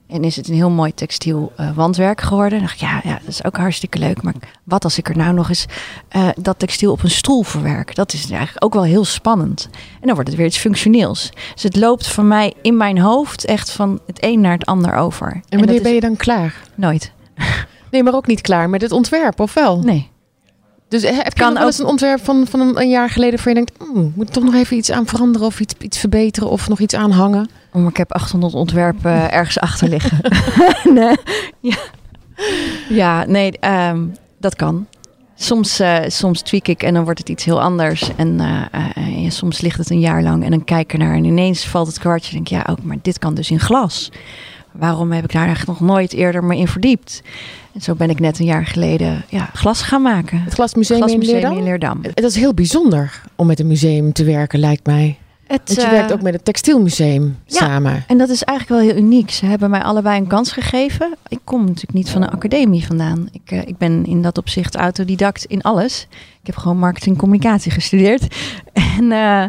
En 0.07 0.23
is 0.23 0.35
het 0.35 0.47
een 0.47 0.53
heel 0.53 0.69
mooi 0.69 0.93
textiel 0.93 1.51
eh, 1.55 1.71
wandwerk 1.75 2.21
geworden. 2.21 2.59
Dan 2.59 2.67
dacht 2.67 2.73
ik, 2.73 2.87
ja, 2.87 3.01
ja, 3.03 3.13
dat 3.19 3.27
is 3.27 3.43
ook 3.43 3.57
hartstikke 3.57 3.97
leuk. 3.97 4.21
Maar 4.21 4.33
wat 4.63 4.83
als 4.83 4.97
ik 4.97 5.09
er 5.09 5.17
nou 5.17 5.33
nog 5.33 5.49
eens 5.49 5.65
dat 6.35 6.59
textiel 6.59 6.91
op 6.91 7.03
een 7.03 7.09
stoel 7.09 7.43
verwerk? 7.43 7.95
Dat 7.95 8.13
is 8.13 8.29
eigenlijk 8.29 8.65
ook 8.65 8.73
wel 8.73 8.83
heel 8.83 9.05
spannend. 9.05 9.69
En 9.71 10.05
dan 10.05 10.13
wordt 10.13 10.29
het 10.29 10.37
weer 10.37 10.47
iets 10.47 10.57
functioneels. 10.57 11.29
Dus 11.53 11.63
het 11.63 11.75
loopt 11.75 12.07
van 12.07 12.27
mij 12.27 12.53
in 12.61 12.77
mijn 12.77 12.99
hoofd 12.99 13.45
echt 13.45 13.71
van 13.71 13.99
het 14.05 14.23
een 14.23 14.41
naar 14.41 14.53
het 14.53 14.65
ander 14.65 14.95
over. 14.95 15.41
En 15.49 15.59
wanneer 15.59 15.81
ben 15.81 15.93
je 15.93 15.99
dan 15.99 16.15
klaar? 16.15 16.55
Nooit. 16.75 17.11
Nee, 17.91 18.03
maar 18.03 18.13
ook 18.13 18.27
niet 18.27 18.41
klaar 18.41 18.69
met 18.69 18.81
het 18.81 18.91
ontwerp, 18.91 19.39
of 19.39 19.53
wel? 19.53 19.79
Nee. 19.79 20.09
Dus 20.87 21.03
eh, 21.03 21.17
heb 21.17 21.33
je 21.37 21.43
Kan 21.43 21.53
wel 21.53 21.65
eens 21.65 21.79
ook- 21.79 21.85
een 21.85 21.91
ontwerp 21.91 22.23
van, 22.23 22.47
van 22.47 22.59
een, 22.59 22.81
een 22.81 22.89
jaar 22.89 23.09
geleden... 23.09 23.37
waar 23.37 23.47
je 23.47 23.53
denkt, 23.53 23.71
hmm, 23.77 24.11
moet 24.15 24.27
ik 24.27 24.33
toch 24.33 24.43
nog 24.43 24.53
even 24.53 24.77
iets 24.77 24.91
aan 24.91 25.05
veranderen... 25.05 25.47
of 25.47 25.59
iets, 25.59 25.73
iets 25.79 25.97
verbeteren 25.97 26.49
of 26.49 26.69
nog 26.69 26.79
iets 26.79 26.95
aanhangen? 26.95 27.49
Oh, 27.73 27.81
maar 27.81 27.89
ik 27.89 27.97
heb 27.97 28.13
800 28.13 28.53
ontwerpen 28.53 29.31
ergens 29.31 29.59
achter 29.59 29.87
liggen. 29.89 30.19
nee. 30.99 31.15
Ja. 31.59 31.77
ja, 32.89 33.25
nee, 33.25 33.51
ehm, 33.59 34.05
dat 34.39 34.55
kan. 34.55 34.87
Soms, 35.35 35.79
eh, 35.79 35.97
soms 36.07 36.41
tweak 36.41 36.67
ik 36.67 36.83
en 36.83 36.93
dan 36.93 37.03
wordt 37.03 37.19
het 37.19 37.29
iets 37.29 37.45
heel 37.45 37.61
anders. 37.61 38.11
En 38.15 38.39
eh, 38.39 39.23
eh, 39.25 39.31
soms 39.31 39.61
ligt 39.61 39.77
het 39.77 39.89
een 39.89 39.99
jaar 39.99 40.23
lang 40.23 40.43
en 40.43 40.49
dan 40.51 40.63
kijk 40.63 40.93
ik 40.93 40.99
ernaar 40.99 41.15
en 41.15 41.23
ineens 41.23 41.65
valt 41.67 41.87
het 41.87 41.99
kwartje. 41.99 42.37
En 42.37 42.43
denk 42.43 42.61
ik, 42.61 42.67
ja, 42.67 42.71
ook, 42.73 42.83
maar 42.83 42.97
dit 43.01 43.19
kan 43.19 43.33
dus 43.33 43.51
in 43.51 43.59
glas. 43.59 44.11
Waarom 44.71 45.11
heb 45.11 45.23
ik 45.23 45.31
daar 45.31 45.45
eigenlijk 45.45 45.79
nog 45.79 45.89
nooit 45.89 46.13
eerder 46.13 46.43
me 46.43 46.57
in 46.57 46.67
verdiept? 46.67 47.21
En 47.73 47.81
zo 47.81 47.95
ben 47.95 48.09
ik 48.09 48.19
net 48.19 48.39
een 48.39 48.45
jaar 48.45 48.65
geleden 48.65 49.23
ja, 49.29 49.49
glas 49.53 49.81
gaan 49.81 50.01
maken. 50.01 50.41
Het 50.41 50.53
Glasmuseum, 50.53 50.97
Glasmuseum 50.97 51.35
in 51.35 51.41
Leerdam? 51.41 51.57
in 51.57 51.63
Leerdam. 51.63 51.99
Het 52.01 52.23
is 52.23 52.35
heel 52.35 52.53
bijzonder 52.53 53.21
om 53.35 53.47
met 53.47 53.59
een 53.59 53.67
museum 53.67 54.13
te 54.13 54.23
werken, 54.23 54.59
lijkt 54.59 54.85
mij. 54.85 55.17
Het, 55.49 55.61
Want 55.65 55.81
je 55.81 55.85
eh, 55.85 55.91
werkt 55.91 56.13
ook 56.13 56.21
met 56.21 56.33
het 56.33 56.45
Textielmuseum 56.45 57.37
ja. 57.45 57.57
samen. 57.57 58.03
En 58.07 58.17
dat 58.17 58.29
is 58.29 58.43
eigenlijk 58.43 58.81
wel 58.81 58.91
heel 58.91 59.03
uniek. 59.03 59.31
Ze 59.31 59.45
hebben 59.45 59.69
mij 59.69 59.81
allebei 59.81 60.19
een 60.19 60.27
kans 60.27 60.51
gegeven. 60.51 61.15
Ik 61.27 61.39
kom 61.43 61.59
natuurlijk 61.59 61.93
niet 61.93 62.09
van 62.09 62.21
een 62.21 62.29
academie 62.29 62.85
vandaan. 62.85 63.29
Ik, 63.31 63.51
eh, 63.51 63.67
ik 63.67 63.77
ben 63.77 64.05
in 64.05 64.21
dat 64.21 64.37
opzicht 64.37 64.75
autodidact 64.75 65.45
in 65.45 65.61
alles. 65.61 66.07
Ik 66.41 66.45
heb 66.45 66.55
gewoon 66.55 66.77
marketing 66.77 67.15
en 67.15 67.21
communicatie 67.21 67.71
gestudeerd. 67.71 68.27
En 68.97 69.11
eh, 69.11 69.45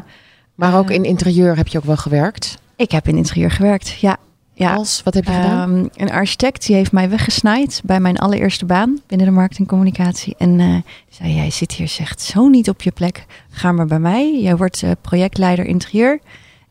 Maar 0.55 0.79
ook 0.79 0.91
in 0.91 1.05
interieur 1.05 1.57
heb 1.57 1.69
je 1.69 1.79
ook 1.79 1.85
wel 1.85 1.97
gewerkt. 1.97 2.59
ik 2.77 2.91
heb 2.91 3.09
in 3.09 3.17
interieur 3.17 3.51
gewerkt. 3.51 3.91
Ja, 3.91 4.17
ja. 4.61 4.75
Als, 4.75 5.01
wat 5.05 5.15
heb 5.15 5.25
je 5.25 5.33
gedaan? 5.33 5.75
Ehm, 5.77 5.87
een 5.97 6.11
architect 6.13 6.67
die 6.67 6.77
heeft 6.77 6.93
mij 6.93 7.09
weggesnaaid 7.11 7.81
bij 7.85 8.01
mijn 8.01 8.19
allereerste 8.19 8.65
baan 8.65 8.99
binnen 9.07 9.27
de 9.27 9.33
marketing 9.33 9.69
en 9.69 9.75
communicatie. 9.77 10.35
En 10.39 10.61
eh, 10.61 10.67
die 10.73 10.83
zei, 11.21 11.35
jij 11.35 11.51
zit 11.51 11.73
hier 11.73 11.89
zegt 11.89 12.21
zo 12.23 12.49
niet 12.49 12.69
op 12.69 12.83
je 12.83 12.91
plek. 12.91 13.27
Ga 13.51 13.73
maar 13.73 13.87
bij 13.87 13.99
mij. 13.99 14.41
Jij 14.41 14.57
wordt 14.57 14.83
eh, 14.83 14.91
projectleider 15.01 15.65
interieur. 15.65 16.21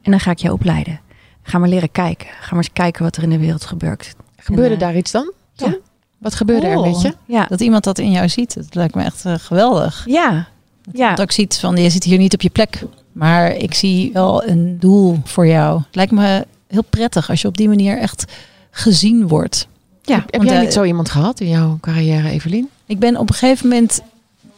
En 0.01 0.11
dan 0.11 0.19
ga 0.19 0.31
ik 0.31 0.37
jou 0.39 0.53
opleiden. 0.53 0.99
Ga 1.43 1.57
maar 1.57 1.69
leren 1.69 1.91
kijken. 1.91 2.27
Ga 2.27 2.47
maar 2.49 2.57
eens 2.63 2.73
kijken 2.73 3.03
wat 3.03 3.15
er 3.17 3.23
in 3.23 3.29
de 3.29 3.37
wereld 3.39 3.65
gebeurt. 3.65 4.15
Gebeurde 4.37 4.73
eh, 4.73 4.79
daar 4.79 4.95
iets 4.97 5.11
dan? 5.11 5.33
ja. 5.53 5.75
Wat 6.17 6.35
gebeurde 6.35 6.67
er 6.67 6.77
Oh. 6.77 6.85
met 6.85 7.01
je? 7.01 7.13
Ja, 7.25 7.45
Dat 7.45 7.61
iemand 7.61 7.83
dat 7.83 7.97
in 7.99 8.11
jou 8.11 8.29
ziet, 8.29 8.55
dat 8.55 8.75
lijkt 8.75 8.95
me 8.95 9.03
echt 9.03 9.23
geweldig. 9.27 10.03
ja, 10.07 10.47
ja. 10.91 11.09
Dat 11.09 11.25
ik 11.25 11.31
ziet 11.31 11.57
van, 11.59 11.75
je 11.77 11.89
zit 11.89 12.03
hier 12.03 12.17
niet 12.17 12.33
op 12.33 12.41
je 12.41 12.49
plek. 12.49 12.83
Maar 13.11 13.51
ik 13.55 13.73
zie 13.73 14.09
wel 14.13 14.43
een 14.47 14.79
doel 14.79 15.19
voor 15.23 15.47
jou. 15.47 15.77
Het 15.77 15.95
lijkt 15.95 16.11
me 16.11 16.45
heel 16.69 16.83
prettig 16.83 17.29
als 17.29 17.41
je 17.41 17.47
op 17.47 17.57
die 17.57 17.67
manier 17.67 17.97
echt 17.97 18.25
gezien 18.71 19.27
wordt. 19.27 19.67
ja. 20.01 20.15
Heb 20.15 20.35
Want, 20.35 20.49
jij 20.49 20.57
eh, 20.57 20.63
niet 20.63 20.73
zo 20.73 20.83
iemand 20.83 21.09
gehad 21.09 21.39
in 21.39 21.47
jouw 21.47 21.77
carrière, 21.81 22.29
Evelien? 22.29 22.69
Ik 22.85 22.99
ben 22.99 23.17
op 23.17 23.29
een 23.29 23.35
gegeven 23.35 23.67
moment 23.67 24.01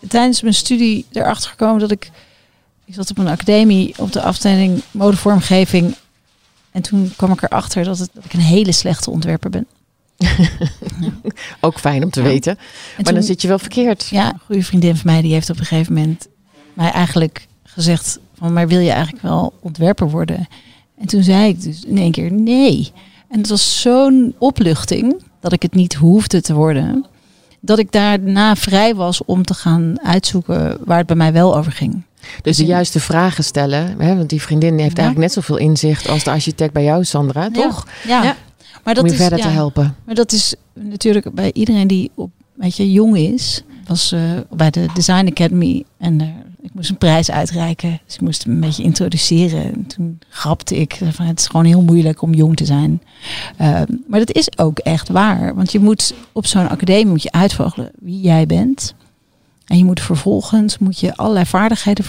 tijdens 0.08 0.42
mijn 0.42 0.54
studie 0.54 1.06
erachter 1.12 1.50
gekomen 1.50 1.80
dat 1.80 1.92
ik 1.92 2.12
Ik 2.86 2.94
zat 2.94 3.10
op 3.10 3.18
een 3.18 3.28
academie 3.28 3.94
op 3.98 4.12
de 4.12 4.22
afdeling 4.22 4.82
modevormgeving. 4.92 5.96
En 6.72 6.82
toen 6.82 7.14
kwam 7.16 7.32
ik 7.32 7.42
erachter 7.42 7.84
dat, 7.84 8.00
het, 8.00 8.10
dat 8.14 8.26
ik 8.26 8.34
een 8.34 8.40
hele 8.40 8.72
slechte 8.72 9.12
ontwerper 9.12 9.50
ben. 9.50 9.68
Ook 11.60 11.80
fijn 11.80 12.04
om 12.04 12.10
te 12.10 12.22
weten. 12.22 12.58
maar 13.04 13.14
dan 13.14 13.24
zit 13.24 13.42
je 13.42 13.48
wel 13.48 13.60
verkeerd. 13.60 14.08
Ja, 14.08 14.34
een 14.34 14.40
goede 14.46 14.64
vriendin 14.64 14.96
van 14.96 15.12
mij 15.12 15.22
die 15.22 15.34
heeft 15.34 15.50
op 15.50 15.60
een 15.60 15.66
gegeven 15.66 15.94
moment 15.94 16.28
mij 16.74 16.92
eigenlijk 16.92 17.48
gezegd 17.64 18.20
van, 18.38 18.54
maar 18.54 18.68
wil 18.68 18.80
je 18.80 18.92
eigenlijk 18.92 19.24
wel 19.24 19.54
ontwerper 19.60 20.10
worden? 20.10 20.48
En 21.02 21.08
toen 21.08 21.24
zei 21.24 21.50
ik 21.50 21.62
dus 21.62 21.84
in 21.84 21.98
één 21.98 22.12
keer 22.12 22.32
nee. 22.32 22.92
En 23.30 23.38
het 23.38 23.50
was 23.50 23.82
zo'n 23.82 24.36
opluchting 24.38 25.22
dat 25.40 25.54
ik 25.54 25.62
het 25.62 25.74
niet 25.74 25.94
hoefde 25.94 26.42
te 26.42 26.54
worden. 26.54 27.06
Dat 27.60 27.80
ik 27.80 27.92
daarna 27.92 28.56
vrij 28.56 28.96
was 28.96 29.26
om 29.26 29.46
te 29.46 29.54
gaan 29.54 30.02
uitzoeken 30.04 30.78
waar 30.86 30.98
het 30.98 31.08
bij 31.08 31.16
mij 31.16 31.34
wel 31.34 31.56
over 31.58 31.72
ging. 31.72 32.04
Dus 32.42 32.58
de 32.58 32.66
juiste 32.66 33.00
vragen 33.00 33.44
stellen. 33.44 34.00
Hè? 34.00 34.16
Want 34.16 34.30
die 34.30 34.42
vriendin 34.42 34.78
heeft 34.78 34.98
eigenlijk 34.98 35.18
net 35.18 35.32
zoveel 35.32 35.58
inzicht 35.58 36.10
als 36.10 36.24
de 36.24 36.32
architect 36.32 36.74
bij 36.74 36.84
jou, 36.84 37.04
Sandra, 37.04 37.50
toch? 37.50 37.88
Ja. 38.08 38.24
ja. 38.24 38.36
Maar 38.84 38.94
dat 38.94 39.04
om 39.04 39.10
je 39.10 39.16
is, 39.16 39.22
verder 39.22 39.40
te 39.40 39.48
helpen. 39.48 39.96
Maar 40.06 40.16
dat 40.16 40.32
is 40.32 40.56
natuurlijk 40.74 41.34
bij 41.34 41.52
iedereen 41.54 41.88
die 41.88 42.12
op, 42.16 42.32
weet 42.54 42.76
je, 42.76 42.92
jong 42.92 43.18
is. 43.18 43.64
Was 43.92 44.14
uh, 44.14 44.20
bij 44.50 44.70
de 44.70 44.86
Design 44.94 45.28
Academy 45.28 45.84
en 45.98 46.22
uh, 46.22 46.28
ik 46.62 46.74
moest 46.74 46.90
een 46.90 46.98
prijs 46.98 47.32
uitreiken. 47.32 48.00
Dus 48.06 48.16
ik 48.16 48.22
moest 48.22 48.46
een 48.46 48.60
beetje 48.60 48.84
introduceren. 48.84 49.74
En 49.74 49.88
toen 49.88 50.20
grapte 50.30 50.76
ik 50.76 51.00
van 51.12 51.26
het 51.26 51.40
is 51.40 51.48
gewoon 51.48 51.66
heel 51.66 51.82
moeilijk 51.82 52.22
om 52.22 52.34
jong 52.34 52.56
te 52.56 52.66
zijn. 52.66 53.02
Uh, 53.62 53.82
maar 54.08 54.20
dat 54.20 54.32
is 54.32 54.58
ook 54.58 54.80
echt 54.80 55.10
waar. 55.10 55.56
Want 55.56 55.72
je 55.72 55.80
moet 55.80 56.14
op 56.32 56.46
zo'n 56.46 56.70
academie 56.70 57.06
moet 57.06 57.24
je 57.24 57.32
uitvogelen 57.32 57.92
wie 58.00 58.22
jij 58.22 58.46
bent. 58.46 58.94
En 59.66 59.78
je 59.78 59.86
moet 59.86 60.02
vervolgens 60.02 60.78
moet 60.78 61.00
je 61.00 61.16
allerlei 61.16 61.46
vaardigheden 61.46 62.06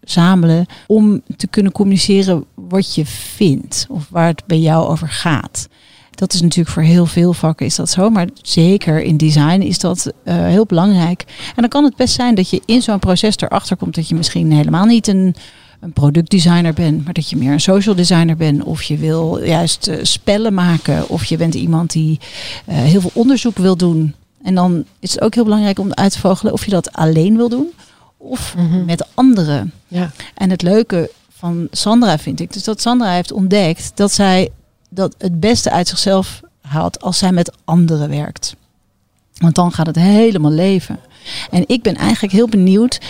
verzamelen 0.00 0.66
om 0.86 1.22
te 1.36 1.46
kunnen 1.46 1.72
communiceren 1.72 2.44
wat 2.54 2.94
je 2.94 3.06
vindt 3.06 3.86
of 3.88 4.08
waar 4.08 4.26
het 4.26 4.42
bij 4.46 4.58
jou 4.58 4.88
over 4.88 5.08
gaat. 5.08 5.68
Dat 6.20 6.32
is 6.32 6.40
natuurlijk 6.40 6.74
voor 6.74 6.82
heel 6.82 7.06
veel 7.06 7.32
vakken 7.32 7.66
is 7.66 7.76
dat 7.76 7.90
zo, 7.90 8.10
maar 8.10 8.28
zeker 8.42 9.02
in 9.02 9.16
design 9.16 9.60
is 9.60 9.78
dat 9.78 10.12
uh, 10.24 10.34
heel 10.34 10.66
belangrijk. 10.66 11.24
En 11.48 11.54
dan 11.56 11.68
kan 11.68 11.84
het 11.84 11.96
best 11.96 12.14
zijn 12.14 12.34
dat 12.34 12.50
je 12.50 12.62
in 12.64 12.82
zo'n 12.82 12.98
proces 12.98 13.36
erachter 13.36 13.76
komt 13.76 13.94
dat 13.94 14.08
je 14.08 14.14
misschien 14.14 14.52
helemaal 14.52 14.84
niet 14.84 15.06
een, 15.06 15.34
een 15.80 15.92
productdesigner 15.92 16.72
bent, 16.72 17.04
maar 17.04 17.12
dat 17.12 17.30
je 17.30 17.36
meer 17.36 17.52
een 17.52 17.60
social 17.60 17.94
designer 17.94 18.36
bent. 18.36 18.62
Of 18.62 18.82
je 18.82 18.96
wil 18.96 19.44
juist 19.44 19.88
uh, 19.88 19.98
spellen 20.02 20.54
maken, 20.54 21.08
of 21.08 21.24
je 21.24 21.36
bent 21.36 21.54
iemand 21.54 21.92
die 21.92 22.18
uh, 22.68 22.74
heel 22.74 23.00
veel 23.00 23.10
onderzoek 23.14 23.56
wil 23.56 23.76
doen. 23.76 24.14
En 24.42 24.54
dan 24.54 24.84
is 24.98 25.12
het 25.12 25.20
ook 25.20 25.34
heel 25.34 25.44
belangrijk 25.44 25.78
om 25.78 25.92
uit 25.92 26.12
te 26.12 26.18
vogelen 26.18 26.52
of 26.52 26.64
je 26.64 26.70
dat 26.70 26.92
alleen 26.92 27.36
wil 27.36 27.48
doen 27.48 27.68
of 28.16 28.54
mm 28.56 28.70
-hmm. 28.70 28.84
met 28.84 29.06
anderen. 29.14 29.72
Ja. 29.88 30.10
En 30.34 30.50
het 30.50 30.62
leuke 30.62 31.10
van 31.28 31.68
Sandra 31.70 32.18
vind 32.18 32.40
ik, 32.40 32.52
dus 32.52 32.64
dat 32.64 32.80
Sandra 32.80 33.12
heeft 33.12 33.32
ontdekt 33.32 33.92
dat 33.94 34.12
zij 34.12 34.50
dat 34.90 35.14
het 35.18 35.40
beste 35.40 35.70
uit 35.70 35.88
zichzelf 35.88 36.40
haalt 36.60 37.00
als 37.00 37.18
zij 37.18 37.32
met 37.32 37.52
anderen 37.64 38.08
werkt. 38.08 38.56
Want 39.38 39.54
dan 39.54 39.72
gaat 39.72 39.86
het 39.86 39.96
helemaal 39.96 40.50
leven. 40.50 40.98
En 41.50 41.64
ik 41.66 41.82
ben 41.82 41.94
eigenlijk 41.94 42.32
heel 42.32 42.48
benieuwd 42.48 43.00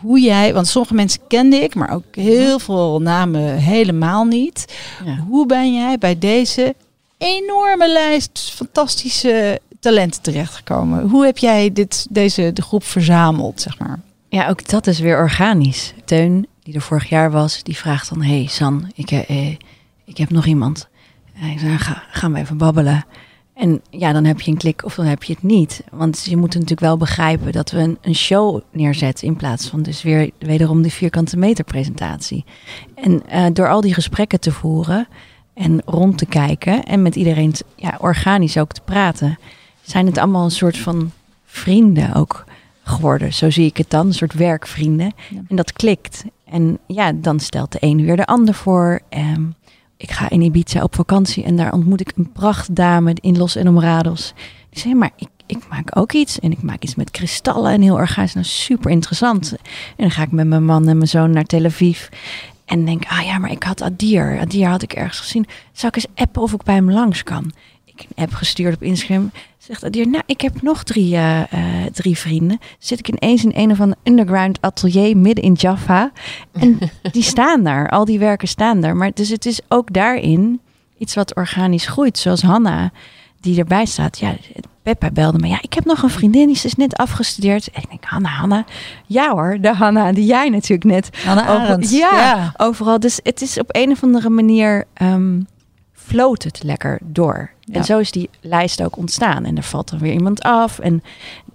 hoe 0.00 0.20
jij, 0.20 0.54
want 0.54 0.66
sommige 0.66 0.94
mensen 0.94 1.20
kende 1.28 1.56
ik, 1.56 1.74
maar 1.74 1.90
ook 1.90 2.04
heel 2.16 2.58
veel 2.58 3.00
namen 3.00 3.56
helemaal 3.56 4.24
niet. 4.24 4.74
Ja. 5.04 5.16
Hoe 5.16 5.46
ben 5.46 5.74
jij 5.74 5.98
bij 5.98 6.18
deze 6.18 6.74
enorme 7.18 7.92
lijst 7.92 8.52
fantastische 8.54 9.60
talenten 9.80 10.22
terechtgekomen? 10.22 11.08
Hoe 11.08 11.24
heb 11.24 11.38
jij 11.38 11.72
dit, 11.72 12.06
deze 12.10 12.52
de 12.52 12.62
groep 12.62 12.84
verzameld, 12.84 13.60
zeg 13.60 13.78
maar? 13.78 14.00
Ja, 14.28 14.48
ook 14.48 14.68
dat 14.68 14.86
is 14.86 14.98
weer 14.98 15.16
organisch. 15.16 15.92
Teun, 16.04 16.46
die 16.62 16.74
er 16.74 16.80
vorig 16.80 17.08
jaar 17.08 17.30
was, 17.30 17.62
die 17.62 17.76
vraagt 17.76 18.08
dan: 18.08 18.22
Hey 18.22 18.46
San, 18.46 18.90
ik, 18.94 19.10
eh, 19.10 19.56
ik 20.04 20.16
heb 20.16 20.30
nog 20.30 20.46
iemand. 20.46 20.88
Ga, 21.76 22.02
gaan 22.10 22.32
we 22.32 22.38
even 22.38 22.56
babbelen. 22.56 23.04
En 23.54 23.80
ja, 23.90 24.12
dan 24.12 24.24
heb 24.24 24.40
je 24.40 24.50
een 24.50 24.56
klik 24.56 24.84
of 24.84 24.94
dan 24.94 25.04
heb 25.04 25.22
je 25.22 25.32
het 25.32 25.42
niet. 25.42 25.84
Want 25.90 26.24
je 26.24 26.36
moet 26.36 26.52
natuurlijk 26.52 26.80
wel 26.80 26.96
begrijpen 26.96 27.52
dat 27.52 27.70
we 27.70 27.78
een, 27.78 27.98
een 28.00 28.14
show 28.14 28.60
neerzetten 28.70 29.26
in 29.26 29.36
plaats 29.36 29.68
van 29.68 29.82
dus 29.82 30.02
weer 30.02 30.30
wederom 30.38 30.82
die 30.82 30.92
vierkante 30.92 31.36
meter 31.36 31.64
presentatie. 31.64 32.44
En 32.94 33.22
uh, 33.32 33.46
door 33.52 33.68
al 33.68 33.80
die 33.80 33.94
gesprekken 33.94 34.40
te 34.40 34.52
voeren 34.52 35.08
en 35.54 35.82
rond 35.84 36.18
te 36.18 36.26
kijken 36.26 36.84
en 36.84 37.02
met 37.02 37.16
iedereen 37.16 37.54
ja, 37.76 37.96
organisch 38.00 38.58
ook 38.58 38.72
te 38.72 38.80
praten, 38.84 39.38
zijn 39.82 40.06
het 40.06 40.18
allemaal 40.18 40.44
een 40.44 40.50
soort 40.50 40.78
van 40.78 41.12
vrienden 41.44 42.14
ook 42.14 42.44
geworden. 42.82 43.32
Zo 43.32 43.50
zie 43.50 43.66
ik 43.66 43.76
het 43.76 43.90
dan, 43.90 44.06
een 44.06 44.14
soort 44.14 44.34
werkvrienden. 44.34 45.12
En 45.48 45.56
dat 45.56 45.72
klikt. 45.72 46.24
En 46.44 46.78
ja, 46.86 47.12
dan 47.12 47.40
stelt 47.40 47.72
de 47.72 47.78
een 47.80 48.04
weer 48.04 48.16
de 48.16 48.26
ander 48.26 48.54
voor. 48.54 49.00
Um, 49.10 49.54
ik 50.02 50.10
ga 50.10 50.30
in 50.30 50.40
Ibiza 50.40 50.82
op 50.82 50.94
vakantie 50.94 51.44
en 51.44 51.56
daar 51.56 51.72
ontmoet 51.72 52.00
ik 52.00 52.12
een 52.16 52.32
prachtdame 52.32 53.16
in 53.20 53.38
Los 53.38 53.54
Enamorados. 53.54 54.32
Die 54.70 54.80
zei, 54.80 54.94
maar 54.94 55.10
ik, 55.16 55.28
ik 55.46 55.58
maak 55.68 55.96
ook 55.98 56.12
iets 56.12 56.40
en 56.40 56.52
ik 56.52 56.62
maak 56.62 56.82
iets 56.82 56.94
met 56.94 57.10
kristallen 57.10 57.72
en 57.72 57.82
heel 57.82 57.94
organisch. 57.94 58.34
Nou, 58.34 58.46
super 58.46 58.90
interessant. 58.90 59.52
En 59.52 59.58
dan 59.96 60.10
ga 60.10 60.22
ik 60.22 60.30
met 60.30 60.46
mijn 60.46 60.64
man 60.64 60.88
en 60.88 60.96
mijn 60.96 61.08
zoon 61.08 61.30
naar 61.30 61.44
Tel 61.44 61.64
Aviv. 61.64 62.08
En 62.64 62.84
denk, 62.84 63.04
ah 63.08 63.24
ja, 63.24 63.38
maar 63.38 63.50
ik 63.50 63.62
had 63.62 63.82
Adir. 63.82 64.38
Adir 64.40 64.68
had 64.68 64.82
ik 64.82 64.92
ergens 64.92 65.20
gezien. 65.20 65.46
Zou 65.72 65.92
ik 65.96 66.02
eens 66.02 66.14
appen 66.14 66.42
of 66.42 66.52
ik 66.52 66.62
bij 66.62 66.74
hem 66.74 66.90
langs 66.90 67.22
kan? 67.22 67.52
Ik 67.94 68.06
een 68.14 68.24
app 68.24 68.32
gestuurd 68.32 68.74
op 68.74 68.82
Instagram. 68.82 69.30
Zegt 69.58 69.84
Adir, 69.84 70.08
nou, 70.08 70.22
ik 70.26 70.40
heb 70.40 70.62
nog 70.62 70.82
drie, 70.82 71.14
uh, 71.14 71.38
uh, 71.38 71.84
drie 71.92 72.18
vrienden. 72.18 72.58
Zit 72.78 72.98
ik 72.98 73.08
ineens 73.08 73.44
in 73.44 73.52
een 73.54 73.70
of 73.70 73.80
ander 73.80 73.96
underground 74.04 74.58
atelier 74.60 75.16
midden 75.16 75.44
in 75.44 75.52
Jaffa. 75.52 76.12
En 76.52 76.78
die 77.12 77.22
staan 77.22 77.62
daar. 77.62 77.88
Al 77.88 78.04
die 78.04 78.18
werken 78.18 78.48
staan 78.48 78.80
daar. 78.80 78.96
Maar 78.96 79.10
dus 79.14 79.28
het 79.28 79.46
is 79.46 79.60
ook 79.68 79.92
daarin 79.92 80.60
iets 80.98 81.14
wat 81.14 81.34
organisch 81.34 81.86
groeit. 81.86 82.18
Zoals 82.18 82.42
Hanna, 82.42 82.90
die 83.40 83.58
erbij 83.58 83.84
staat. 83.84 84.18
Ja, 84.18 84.36
Peppa 84.82 85.10
belde 85.10 85.38
me. 85.38 85.48
Ja, 85.48 85.58
ik 85.60 85.72
heb 85.72 85.84
nog 85.84 86.02
een 86.02 86.10
vriendin, 86.10 86.46
die 86.46 86.60
is 86.62 86.74
net 86.74 86.96
afgestudeerd. 86.96 87.70
En 87.70 87.82
ik 87.82 87.88
denk, 87.88 88.04
Hanna, 88.04 88.28
Hanna. 88.28 88.64
Ja 89.06 89.30
hoor, 89.30 89.58
de 89.60 89.74
Hanna 89.74 90.12
die 90.12 90.24
jij 90.24 90.48
natuurlijk 90.48 90.84
net. 90.84 91.10
Hanna 91.24 91.54
over, 91.54 91.94
ja, 91.94 92.14
ja, 92.14 92.54
overal. 92.56 93.00
Dus 93.00 93.20
het 93.22 93.42
is 93.42 93.58
op 93.58 93.68
een 93.68 93.90
of 93.90 94.02
andere 94.02 94.28
manier... 94.30 94.84
Um, 95.02 95.46
floot 96.04 96.42
het 96.42 96.62
lekker 96.62 96.98
door. 97.02 97.50
Ja. 97.60 97.74
En 97.74 97.84
zo 97.84 97.98
is 97.98 98.10
die 98.10 98.30
lijst 98.40 98.82
ook 98.82 98.96
ontstaan. 98.96 99.44
En 99.44 99.56
er 99.56 99.62
valt 99.62 99.90
dan 99.90 99.98
weer 99.98 100.12
iemand 100.12 100.42
af. 100.42 100.78
En 100.78 101.02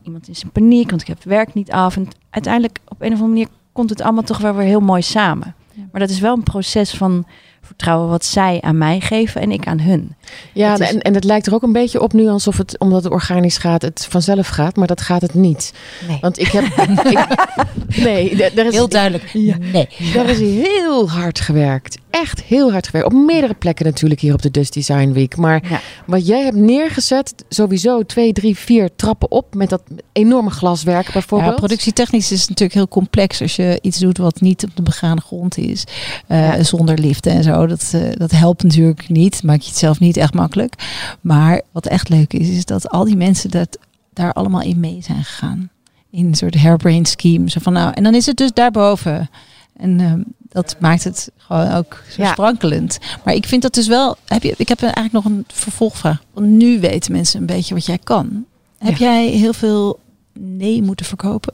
iemand 0.03 0.29
is 0.29 0.43
in 0.43 0.49
paniek, 0.49 0.89
want 0.89 1.01
ik 1.01 1.07
heb 1.07 1.17
het 1.17 1.25
werk 1.25 1.53
niet 1.53 1.71
af. 1.71 1.95
En 1.95 2.07
uiteindelijk 2.29 2.79
op 2.87 3.01
een 3.01 3.13
of 3.13 3.19
andere 3.19 3.29
manier 3.29 3.47
komt 3.71 3.89
het 3.89 4.01
allemaal 4.01 4.23
toch 4.23 4.37
wel 4.37 4.55
weer 4.55 4.67
heel 4.67 4.79
mooi 4.79 5.01
samen. 5.01 5.55
Ja. 5.73 5.83
Maar 5.91 6.01
dat 6.01 6.09
is 6.09 6.19
wel 6.19 6.33
een 6.33 6.43
proces 6.43 6.91
van 6.91 7.25
vertrouwen 7.67 8.09
wat 8.09 8.25
zij 8.25 8.61
aan 8.61 8.77
mij 8.77 8.99
geven 8.99 9.41
en 9.41 9.51
ik 9.51 9.67
aan 9.67 9.79
hun. 9.79 10.15
Ja, 10.53 10.73
is... 10.73 10.79
en, 10.79 11.01
en 11.01 11.13
het 11.13 11.23
lijkt 11.23 11.47
er 11.47 11.53
ook 11.53 11.63
een 11.63 11.71
beetje 11.71 12.01
op 12.01 12.13
nu 12.13 12.27
alsof 12.27 12.57
het, 12.57 12.79
omdat 12.79 13.03
het 13.03 13.13
organisch 13.13 13.57
gaat, 13.57 13.81
het 13.81 14.07
vanzelf 14.09 14.47
gaat, 14.47 14.75
maar 14.75 14.87
dat 14.87 15.01
gaat 15.01 15.21
het 15.21 15.33
niet. 15.33 15.73
Nee. 16.07 16.17
Want 16.21 16.39
ik 16.39 16.47
heb. 16.47 16.63
ik, 16.63 17.27
nee, 18.05 18.35
daar 18.35 18.65
is, 18.65 18.73
heel 18.73 18.89
duidelijk. 18.89 19.29
Ja, 19.33 19.57
nee. 19.57 19.87
Daar 20.13 20.29
is 20.29 20.39
heel 20.39 21.09
hard 21.09 21.39
gewerkt. 21.39 21.97
Echt 22.21 22.41
heel 22.41 22.71
hard 22.71 22.85
gewerkt. 22.85 23.13
Op 23.13 23.19
meerdere 23.25 23.53
plekken 23.53 23.85
natuurlijk 23.85 24.21
hier 24.21 24.33
op 24.33 24.41
de 24.41 24.51
Dust 24.51 24.73
Design 24.73 25.11
Week. 25.11 25.35
Maar 25.35 25.69
ja. 25.69 25.79
wat 26.05 26.27
jij 26.27 26.43
hebt 26.43 26.55
neergezet, 26.55 27.33
sowieso 27.49 28.03
twee, 28.03 28.33
drie, 28.33 28.57
vier 28.57 28.89
trappen 28.95 29.31
op 29.31 29.55
met 29.55 29.69
dat 29.69 29.81
enorme 30.11 30.49
glaswerk 30.49 31.11
bijvoorbeeld. 31.13 31.51
Ja, 31.51 31.57
productietechnisch 31.57 32.31
is 32.31 32.39
het 32.39 32.49
natuurlijk 32.49 32.77
heel 32.77 32.87
complex 32.87 33.41
als 33.41 33.55
je 33.55 33.79
iets 33.81 33.99
doet 33.99 34.17
wat 34.17 34.41
niet 34.41 34.63
op 34.63 34.75
de 34.75 34.81
begane 34.81 35.21
grond 35.21 35.57
is, 35.57 35.83
uh, 36.27 36.55
ja. 36.55 36.63
zonder 36.63 36.99
liften 36.99 37.31
en 37.31 37.43
zo. 37.43 37.67
Dat, 37.67 37.91
uh, 37.95 38.01
dat 38.11 38.31
helpt 38.31 38.63
natuurlijk 38.63 39.09
niet. 39.09 39.43
Maak 39.43 39.61
je 39.61 39.69
het 39.69 39.77
zelf 39.77 39.99
niet 39.99 40.17
echt 40.17 40.33
makkelijk. 40.33 40.73
Maar 41.21 41.61
wat 41.71 41.85
echt 41.85 42.09
leuk 42.09 42.33
is, 42.33 42.49
is 42.49 42.65
dat 42.65 42.89
al 42.89 43.03
die 43.03 43.17
mensen 43.17 43.51
dat 43.51 43.77
daar 44.13 44.33
allemaal 44.33 44.61
in 44.61 44.79
mee 44.79 44.97
zijn 45.01 45.23
gegaan. 45.23 45.69
In 46.11 46.25
een 46.25 46.35
soort 46.35 46.55
hairbrain 46.55 47.05
scheme. 47.05 47.49
Zo 47.49 47.59
van 47.63 47.73
nou, 47.73 47.91
en 47.93 48.03
dan 48.03 48.15
is 48.15 48.25
het 48.25 48.37
dus 48.37 48.51
daarboven. 48.53 49.29
En 49.77 49.99
uh, 49.99 50.13
dat 50.49 50.75
maakt 50.79 51.03
het 51.03 51.31
gewoon 51.37 51.71
ook 51.71 52.03
zo 52.09 52.21
ja. 52.21 52.31
sprankelend. 52.31 52.97
Maar 53.25 53.33
ik 53.33 53.45
vind 53.45 53.61
dat 53.61 53.73
dus 53.73 53.87
wel. 53.87 54.17
Heb 54.25 54.43
je, 54.43 54.53
ik 54.57 54.67
heb 54.67 54.81
eigenlijk 54.81 55.13
nog 55.13 55.25
een 55.25 55.45
vervolgvraag. 55.47 56.23
Want 56.33 56.47
nu 56.47 56.79
weten 56.79 57.11
mensen 57.11 57.39
een 57.39 57.45
beetje 57.45 57.73
wat 57.73 57.85
jij 57.85 57.97
kan. 57.97 58.45
Heb 58.77 58.97
ja. 58.97 59.11
jij 59.11 59.27
heel 59.27 59.53
veel 59.53 59.99
nee 60.33 60.81
moeten 60.81 61.05
verkopen? 61.05 61.53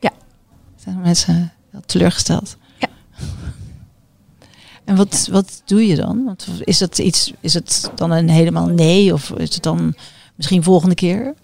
Ja. 0.00 0.12
Zijn 0.76 1.00
mensen 1.00 1.52
wel 1.70 1.82
teleurgesteld? 1.86 2.56
Ja. 2.78 2.88
En 4.84 4.96
wat, 4.96 5.28
wat 5.30 5.62
doe 5.64 5.86
je 5.86 5.96
dan? 5.96 6.24
Want 6.24 6.46
is 6.64 6.78
dat 6.78 6.98
iets, 6.98 7.32
is 7.40 7.54
het 7.54 7.90
dan 7.94 8.10
een 8.10 8.28
helemaal 8.28 8.66
nee? 8.66 9.12
Of 9.12 9.30
is 9.30 9.54
het 9.54 9.62
dan 9.62 9.94
misschien 10.34 10.62
volgende 10.62 10.94
keer? 10.94 11.34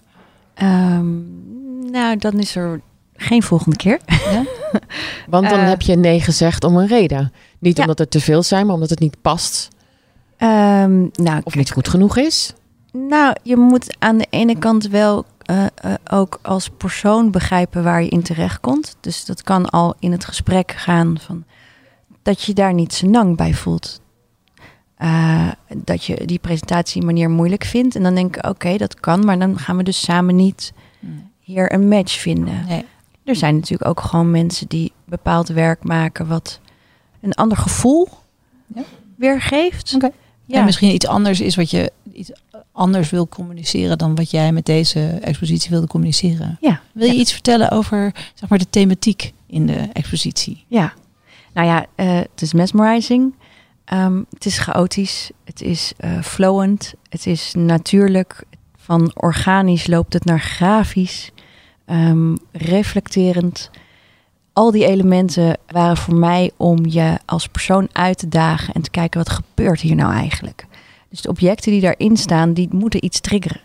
Um, 0.63 1.91
nou, 1.91 2.17
dan 2.17 2.39
is 2.39 2.55
er 2.55 2.81
geen 3.17 3.43
volgende 3.43 3.75
keer. 3.75 3.99
Ja? 4.05 4.43
Want 5.29 5.49
dan 5.49 5.59
uh, 5.59 5.67
heb 5.67 5.81
je 5.81 5.95
nee 5.95 6.21
gezegd 6.21 6.63
om 6.63 6.77
een 6.77 6.87
reden. 6.87 7.33
Niet 7.59 7.77
ja. 7.77 7.81
omdat 7.81 7.99
er 7.99 8.07
te 8.07 8.19
veel 8.19 8.43
zijn, 8.43 8.65
maar 8.65 8.75
omdat 8.75 8.89
het 8.89 8.99
niet 8.99 9.21
past. 9.21 9.67
Um, 10.37 11.09
nou, 11.13 11.41
of 11.43 11.55
niet 11.55 11.71
goed 11.71 11.87
genoeg 11.87 12.17
is. 12.17 12.53
Nou, 12.91 13.35
je 13.43 13.57
moet 13.57 13.95
aan 13.99 14.17
de 14.17 14.27
ene 14.29 14.57
kant 14.57 14.87
wel 14.87 15.25
eh, 15.41 15.65
eh, 15.75 15.93
ook 16.11 16.39
als 16.41 16.69
persoon 16.77 17.31
begrijpen 17.31 17.83
waar 17.83 18.03
je 18.03 18.09
in 18.09 18.21
terecht 18.21 18.59
komt. 18.59 18.95
Dus 18.99 19.25
dat 19.25 19.43
kan 19.43 19.69
al 19.69 19.95
in 19.99 20.11
het 20.11 20.25
gesprek 20.25 20.71
gaan 20.71 21.17
van 21.19 21.43
dat 22.21 22.41
je 22.41 22.53
daar 22.53 22.73
niet 22.73 23.01
lang 23.05 23.37
bij 23.37 23.53
voelt. 23.53 24.01
Uh, 24.99 25.47
dat 25.75 26.03
je 26.03 26.25
die 26.25 26.39
presentatiemanier 26.39 27.29
moeilijk 27.29 27.63
vindt. 27.63 27.95
En 27.95 28.03
dan 28.03 28.15
denk 28.15 28.35
ik, 28.37 28.45
oké, 28.45 28.77
dat 28.77 28.99
kan, 28.99 29.25
maar 29.25 29.39
dan 29.39 29.59
gaan 29.59 29.77
we 29.77 29.83
dus 29.83 30.01
samen 30.01 30.35
niet 30.35 30.73
Hmm. 31.05 31.31
hier 31.39 31.73
een 31.73 31.87
match 31.87 32.19
vinden. 32.19 32.65
Nee. 32.67 32.85
Er 33.25 33.35
zijn 33.35 33.55
natuurlijk 33.55 33.89
ook 33.89 33.99
gewoon 33.99 34.31
mensen 34.31 34.67
die 34.67 34.91
bepaald 35.05 35.47
werk 35.47 35.83
maken 35.83 36.27
wat 36.27 36.59
een 37.21 37.33
ander 37.33 37.57
gevoel 37.57 38.09
Ja. 38.75 38.83
weergeeft. 39.15 39.93
Oké. 39.95 40.09
Ja. 40.45 40.59
En 40.59 40.65
misschien 40.65 40.93
iets 40.93 41.07
anders 41.07 41.41
is 41.41 41.55
wat 41.55 41.69
je 41.71 41.91
iets 42.13 42.31
anders 42.71 43.09
wil 43.09 43.27
communiceren 43.27 43.97
dan 43.97 44.15
wat 44.15 44.31
jij 44.31 44.51
met 44.51 44.65
deze 44.65 45.07
expositie 45.07 45.69
wilde 45.69 45.87
communiceren. 45.87 46.57
ja. 46.61 46.81
Wil 46.93 47.07
je 47.07 47.13
Ja. 47.13 47.19
iets 47.19 47.31
vertellen 47.31 47.71
over 47.71 48.11
zeg 48.33 48.49
maar, 48.49 48.59
de 48.59 48.69
thematiek 48.69 49.33
in 49.47 49.65
de 49.67 49.89
expositie? 49.93 50.65
Ja, 50.67 50.93
nou 51.53 51.67
ja, 51.67 51.85
eh, 51.95 52.15
het 52.15 52.41
is 52.41 52.53
mesmerizing. 52.53 53.33
Ehm, 53.85 54.21
het 54.33 54.45
is 54.45 54.57
chaotisch. 54.57 55.31
Het 55.43 55.61
is 55.61 55.93
eh, 55.97 56.21
flowend. 56.21 56.93
Het 57.09 57.25
is 57.25 57.53
natuurlijk. 57.57 58.43
Van 58.77 59.11
organisch 59.15 59.87
loopt 59.87 60.13
het 60.13 60.25
naar 60.25 60.39
grafisch. 60.39 61.31
Ehm, 61.85 62.35
reflecterend. 62.51 63.69
Al 64.53 64.71
die 64.71 64.87
elementen 64.87 65.57
waren 65.67 65.97
voor 65.97 66.15
mij 66.15 66.51
om 66.57 66.85
je 66.85 67.17
als 67.25 67.47
persoon 67.47 67.87
uit 67.91 68.17
te 68.17 68.27
dagen 68.27 68.73
en 68.73 68.81
te 68.81 68.89
kijken 68.89 69.19
wat 69.19 69.29
gebeurt 69.29 69.81
hier 69.81 69.95
nou 69.95 70.13
eigenlijk. 70.13 70.65
Dus 71.09 71.21
de 71.21 71.29
objecten 71.29 71.71
die 71.71 71.81
daarin 71.81 72.17
staan, 72.17 72.53
die 72.53 72.67
moeten 72.71 73.05
iets 73.05 73.19
triggeren. 73.19 73.61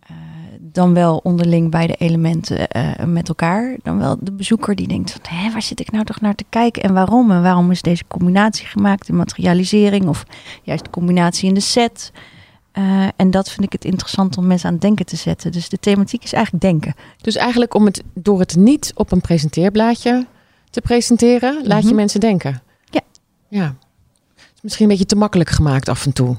Eh, 0.00 0.16
dan 0.60 0.94
wel 0.94 1.20
onderling 1.22 1.70
bij 1.70 1.86
de 1.86 1.94
elementen 1.94 2.68
eh, 2.68 3.04
met 3.04 3.28
elkaar. 3.28 3.76
Dan 3.82 3.98
wel 3.98 4.16
de 4.20 4.32
bezoeker 4.32 4.74
die 4.74 4.88
denkt, 4.88 5.18
van, 5.22 5.52
waar 5.52 5.62
zit 5.62 5.80
ik 5.80 5.90
nou 5.90 6.04
toch 6.04 6.20
naar 6.20 6.34
te 6.34 6.44
kijken 6.48 6.82
en 6.82 6.94
waarom? 6.94 7.30
En 7.30 7.42
waarom 7.42 7.70
is 7.70 7.82
deze 7.82 8.04
combinatie 8.08 8.66
gemaakt, 8.66 9.06
de 9.06 9.12
materialisering 9.12 10.08
of 10.08 10.24
juist 10.62 10.84
de 10.84 10.90
combinatie 10.90 11.48
in 11.48 11.54
de 11.54 11.60
set? 11.60 12.12
Eh, 12.78 13.08
en 13.16 13.30
dat 13.30 13.50
vind 13.50 13.62
ik 13.66 13.72
het 13.72 13.84
interessant 13.84 14.36
om 14.36 14.46
mensen 14.46 14.66
aan 14.66 14.72
het 14.72 14.82
denken 14.82 15.06
te 15.06 15.16
zetten. 15.16 15.52
Dus 15.52 15.68
de 15.68 15.78
thematiek 15.80 16.24
is 16.24 16.32
eigenlijk 16.32 16.64
denken. 16.64 16.94
Dus 17.20 17.36
eigenlijk 17.36 17.74
om 17.74 17.84
het 17.84 18.02
door 18.14 18.38
het 18.38 18.56
niet 18.56 18.92
op 18.94 19.12
een 19.12 19.20
presenteerblaadje 19.20 20.26
te 20.70 20.80
presenteren, 20.80 21.60
laat 21.66 21.80
je 21.82 21.86
Mhm. 21.86 21.96
mensen 21.96 22.20
denken. 22.20 22.62
Ja. 22.90 23.00
Ja. 23.48 23.64
Het 24.36 24.54
is 24.54 24.62
misschien 24.62 24.84
een 24.84 24.90
beetje 24.90 25.06
te 25.06 25.16
makkelijk 25.16 25.50
gemaakt 25.50 25.88
af 25.88 26.04
en 26.06 26.12
toe. 26.12 26.36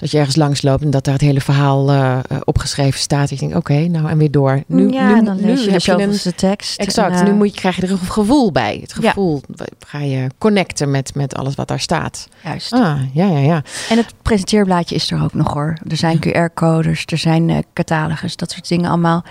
Dat 0.00 0.10
je 0.10 0.18
ergens 0.18 0.36
langs 0.36 0.62
loopt 0.62 0.82
en 0.82 0.90
dat 0.90 1.04
daar 1.04 1.14
het 1.14 1.22
hele 1.22 1.40
verhaal 1.40 1.90
eh, 1.90 2.18
eh, 2.18 2.20
opgeschreven 2.44 3.00
staat. 3.00 3.30
Je 3.30 3.36
denkt, 3.36 3.56
oké, 3.56 3.74
nou 3.74 4.08
en 4.08 4.18
weer 4.18 4.30
door. 4.30 4.62
Nu, 4.66 4.92
ja, 4.92 5.14
nu, 5.14 5.24
dan 5.24 5.36
nu 5.36 5.42
lees 5.42 5.64
je 5.64 5.70
heb 5.70 5.80
de 5.80 5.96
je 5.96 6.20
een 6.24 6.34
tekst. 6.34 6.78
Exact. 6.80 7.12
En, 7.12 7.20
eh, 7.20 7.24
nu 7.24 7.32
moet 7.32 7.54
je, 7.54 7.60
krijg 7.60 7.76
je 7.76 7.82
er 7.82 7.90
een 7.90 7.98
gevoel 7.98 8.52
bij. 8.52 8.78
Het 8.80 8.94
Ja. 9.00 9.08
gevoel 9.08 9.42
ga 9.86 9.98
je 9.98 10.26
connecten 10.38 10.90
met, 10.90 11.14
met 11.14 11.34
alles 11.34 11.54
wat 11.54 11.68
daar 11.68 11.80
staat. 11.80 12.28
Juist. 12.44 12.72
Ah, 12.72 13.00
ja, 13.12 13.26
ja, 13.26 13.38
ja. 13.38 13.62
En 13.88 13.96
het 13.96 14.14
presenteerblaadje 14.22 14.94
is 14.94 15.10
er 15.10 15.22
ook 15.22 15.34
nog 15.34 15.52
hoor. 15.52 15.78
Er 15.88 15.96
zijn 15.96 16.18
QR-codes, 16.18 17.04
er 17.06 17.18
zijn 17.18 17.50
eh, 17.50 17.58
catalogus, 17.72 18.36
dat 18.36 18.50
soort 18.50 18.68
dingen 18.68 18.88
allemaal. 18.90 19.24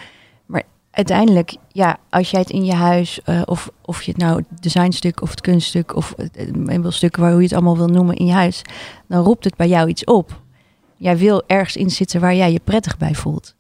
Maar 0.46 0.64
uiteindelijk, 0.92 1.56
ja, 1.72 1.98
als 2.10 2.32
jij 2.32 2.40
het 2.40 2.50
in 2.50 2.66
je 2.66 2.74
huis, 2.74 3.20
of, 3.46 3.70
of 3.86 4.02
je 4.02 4.12
het 4.12 4.22
nou 4.22 4.36
het 4.50 4.62
designstuk 4.62 5.22
of 5.22 5.30
het 5.30 5.42
kunststuk 5.42 5.96
of 5.96 6.14
het 6.18 6.36
het 6.36 6.56
meubelstuk, 6.56 7.16
waar 7.18 7.30
hoe 7.32 7.40
je 7.40 7.46
het 7.46 7.54
allemaal 7.54 7.78
wil 7.78 7.88
noemen, 7.88 8.16
in 8.16 8.26
je 8.26 8.34
huis, 8.34 8.62
dan 9.08 9.24
roept 9.24 9.44
het 9.44 9.56
bij 9.56 9.68
jou 9.68 9.90
iets 9.90 10.04
op. 10.04 10.42
Jij 11.00 11.18
wil 11.18 11.44
ergens 11.48 11.76
in 11.76 11.90
zitten 11.90 12.22
waar 12.22 12.36
jij 12.36 12.52
je 12.52 12.62
prettig 12.64 12.98
bij 12.98 13.16
voelt. 13.16 13.56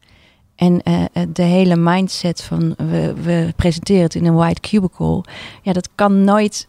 En 0.55 0.81
eh, 0.83 1.01
eh, 1.01 1.27
de 1.33 1.43
hele 1.43 1.75
mindset 1.75 2.41
van 2.41 2.75
we, 2.77 3.13
we 3.23 3.53
presenteren 3.55 4.03
het 4.03 4.15
in 4.15 4.25
een 4.25 4.33
white 4.33 4.61
cubicle, 4.61 5.23
ja, 5.61 5.73
dat 5.73 5.89
kan 5.95 6.23
nooit 6.23 6.67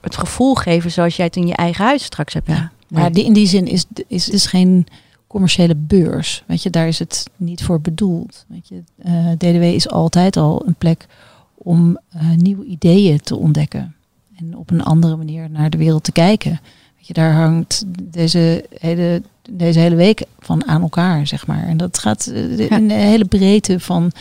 het 0.00 0.16
gevoel 0.16 0.54
geven 0.54 0.90
zoals 0.90 1.16
jij 1.16 1.26
het 1.26 1.36
in 1.36 1.46
je 1.46 1.54
eigen 1.54 1.84
huis 1.84 2.04
straks 2.04 2.34
hebt. 2.34 2.46
Ja. 2.46 2.70
Maar 2.88 3.12
die, 3.12 3.24
in 3.24 3.32
die 3.32 3.46
zin 3.46 3.66
is, 3.66 3.84
is 4.06 4.24
het 4.24 4.34
is 4.34 4.46
geen 4.46 4.86
commerciële 5.26 5.74
beurs. 5.76 6.44
Weet 6.46 6.62
je, 6.62 6.70
daar 6.70 6.88
is 6.88 6.98
het 6.98 7.30
niet 7.36 7.62
voor 7.62 7.80
bedoeld. 7.80 8.44
Weet 8.48 8.68
je, 8.68 8.82
eh, 8.96 9.30
DDW 9.30 9.62
is 9.62 9.88
altijd 9.88 10.36
al 10.36 10.66
een 10.66 10.74
plek 10.74 11.06
om 11.54 11.98
eh, 12.08 12.30
nieuwe 12.30 12.64
ideeën 12.64 13.20
te 13.20 13.36
ontdekken. 13.36 13.94
En 14.36 14.56
op 14.56 14.70
een 14.70 14.82
andere 14.82 15.16
manier 15.16 15.50
naar 15.50 15.70
de 15.70 15.78
wereld 15.78 16.04
te 16.04 16.12
kijken. 16.12 16.60
Weet 16.96 17.06
je, 17.06 17.12
daar 17.12 17.34
hangt 17.34 17.84
deze 18.02 18.64
hele, 18.78 19.22
deze 19.50 19.78
hele 19.78 19.94
week 19.94 20.24
van 20.38 20.66
aan 20.66 20.82
elkaar, 20.82 21.26
zeg 21.26 21.46
maar. 21.46 21.66
En 21.66 21.76
dat 21.76 21.98
gaat 21.98 22.26
eh, 22.26 22.70
in 22.70 22.88
de 22.88 22.94
hele 22.94 23.24
breedte 23.24 23.80
van, 23.80 24.12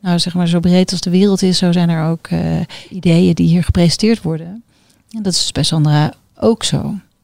nou 0.00 0.18
zeg 0.18 0.34
maar, 0.34 0.48
zo 0.48 0.60
breed 0.60 0.90
als 0.90 1.00
de 1.00 1.10
wereld 1.10 1.42
is, 1.42 1.58
zo 1.58 1.72
zijn 1.72 1.88
er 1.88 2.04
ook 2.06 2.26
eh, 2.26 2.60
ideeën 2.90 3.34
die 3.34 3.46
hier 3.48 3.64
gepresenteerd 3.64 4.22
worden. 4.22 4.62
En 5.10 5.22
dat 5.22 5.32
is 5.32 5.52
bij 5.52 5.62
Sandra 5.62 6.12
ook 6.40 6.64
zo. 6.64 6.80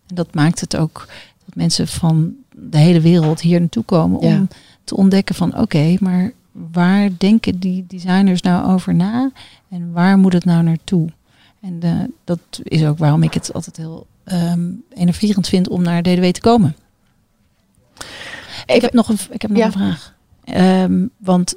En 0.07 0.15
dat 0.15 0.35
maakt 0.35 0.61
het 0.61 0.77
ook 0.77 1.07
dat 1.45 1.55
mensen 1.55 1.89
van 1.89 2.33
de 2.55 2.79
hele 2.79 3.01
wereld 3.01 3.41
hier 3.41 3.61
naartoe 3.61 3.85
komen 3.85 4.21
Ja. 4.29 4.37
om 4.37 4.49
te 4.85 4.97
ontdekken 4.97 5.35
van 5.35 5.59
oké, 5.59 5.97
maar 6.01 6.33
waar 6.73 7.09
denken 7.19 7.59
die 7.59 7.85
designers 7.89 8.43
nou 8.43 8.73
over 8.73 8.95
na 8.95 9.31
en 9.69 9.93
waar 9.93 10.19
moet 10.19 10.33
het 10.33 10.45
nou 10.45 10.63
naartoe? 10.63 11.09
En 11.61 11.77
eh, 11.81 11.91
dat 12.25 12.39
is 12.63 12.85
ook 12.85 12.99
waarom 12.99 13.23
ik 13.23 13.35
het 13.35 13.53
altijd 13.53 13.77
heel 13.77 14.07
enerverend 14.95 15.49
vind 15.49 15.69
om 15.69 15.83
naar 15.83 16.03
DDW 16.03 16.25
te 16.25 16.41
komen. 16.41 16.77
Ik 18.67 18.81
heb 18.81 18.93
nog 18.93 19.09
een, 19.09 19.19
ik 19.31 19.43
heb 19.43 19.51
nog 19.51 19.59
Ja. 19.61 19.67
een 19.67 19.73
vraag. 19.73 20.15
Ehm, 20.45 21.07
want 21.17 21.55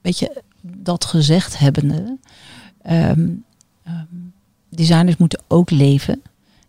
weet 0.00 0.18
je, 0.18 0.42
dat 0.60 1.04
gezegd 1.04 1.58
hebbende, 1.58 2.16
ehm, 2.82 3.28
ehm, 3.82 4.04
designers 4.68 5.16
moeten 5.16 5.42
ook 5.48 5.70
leven. 5.70 6.22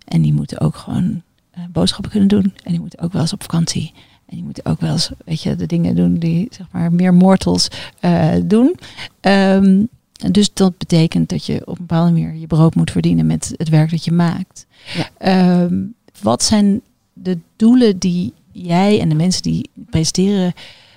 En 0.06 0.22
die 0.22 0.34
moeten 0.34 0.60
ook 0.60 0.76
gewoon 0.76 1.22
eh, 1.52 1.64
boodschappen 1.72 2.12
kunnen 2.12 2.30
doen. 2.30 2.54
En 2.64 2.72
die 2.72 2.80
moeten 2.80 3.00
ook 3.00 3.12
wel 3.14 3.22
eens 3.22 3.34
op 3.34 3.42
vakantie. 3.42 3.94
En 4.26 4.36
die 4.36 4.44
moeten 4.44 4.66
ook 4.66 4.80
wel 4.82 4.92
eens, 4.92 5.10
weet 5.26 5.42
je, 5.42 5.56
de 5.56 5.66
dingen 5.66 5.96
doen 5.96 6.16
die 6.16 6.48
zeg 6.52 6.68
maar 6.72 6.94
meer 6.94 7.14
mortals 7.14 7.68
eh, 8.00 8.34
doen. 8.44 8.76
Ehm, 9.20 9.84
dus 10.32 10.54
dat 10.54 10.78
betekent 10.78 11.30
dat 11.30 11.46
je 11.46 11.62
op 11.62 11.80
een 11.80 11.86
bepaalde 11.86 12.12
manier 12.12 12.34
je 12.36 12.48
brood 12.48 12.76
moet 12.76 12.92
verdienen 12.92 13.26
met 13.26 13.54
het 13.58 13.70
werk 13.70 13.90
dat 13.92 14.06
je 14.06 14.12
maakt. 14.12 14.66
Ja. 15.20 15.68
Wat 16.22 16.44
zijn 16.44 16.82
de 17.14 17.38
doelen 17.56 17.98
die 17.98 18.34
jij 18.66 19.00
en 19.00 19.10
de 19.10 19.16
mensen 19.16 19.44
die 19.44 19.70
presenteren 19.90 20.54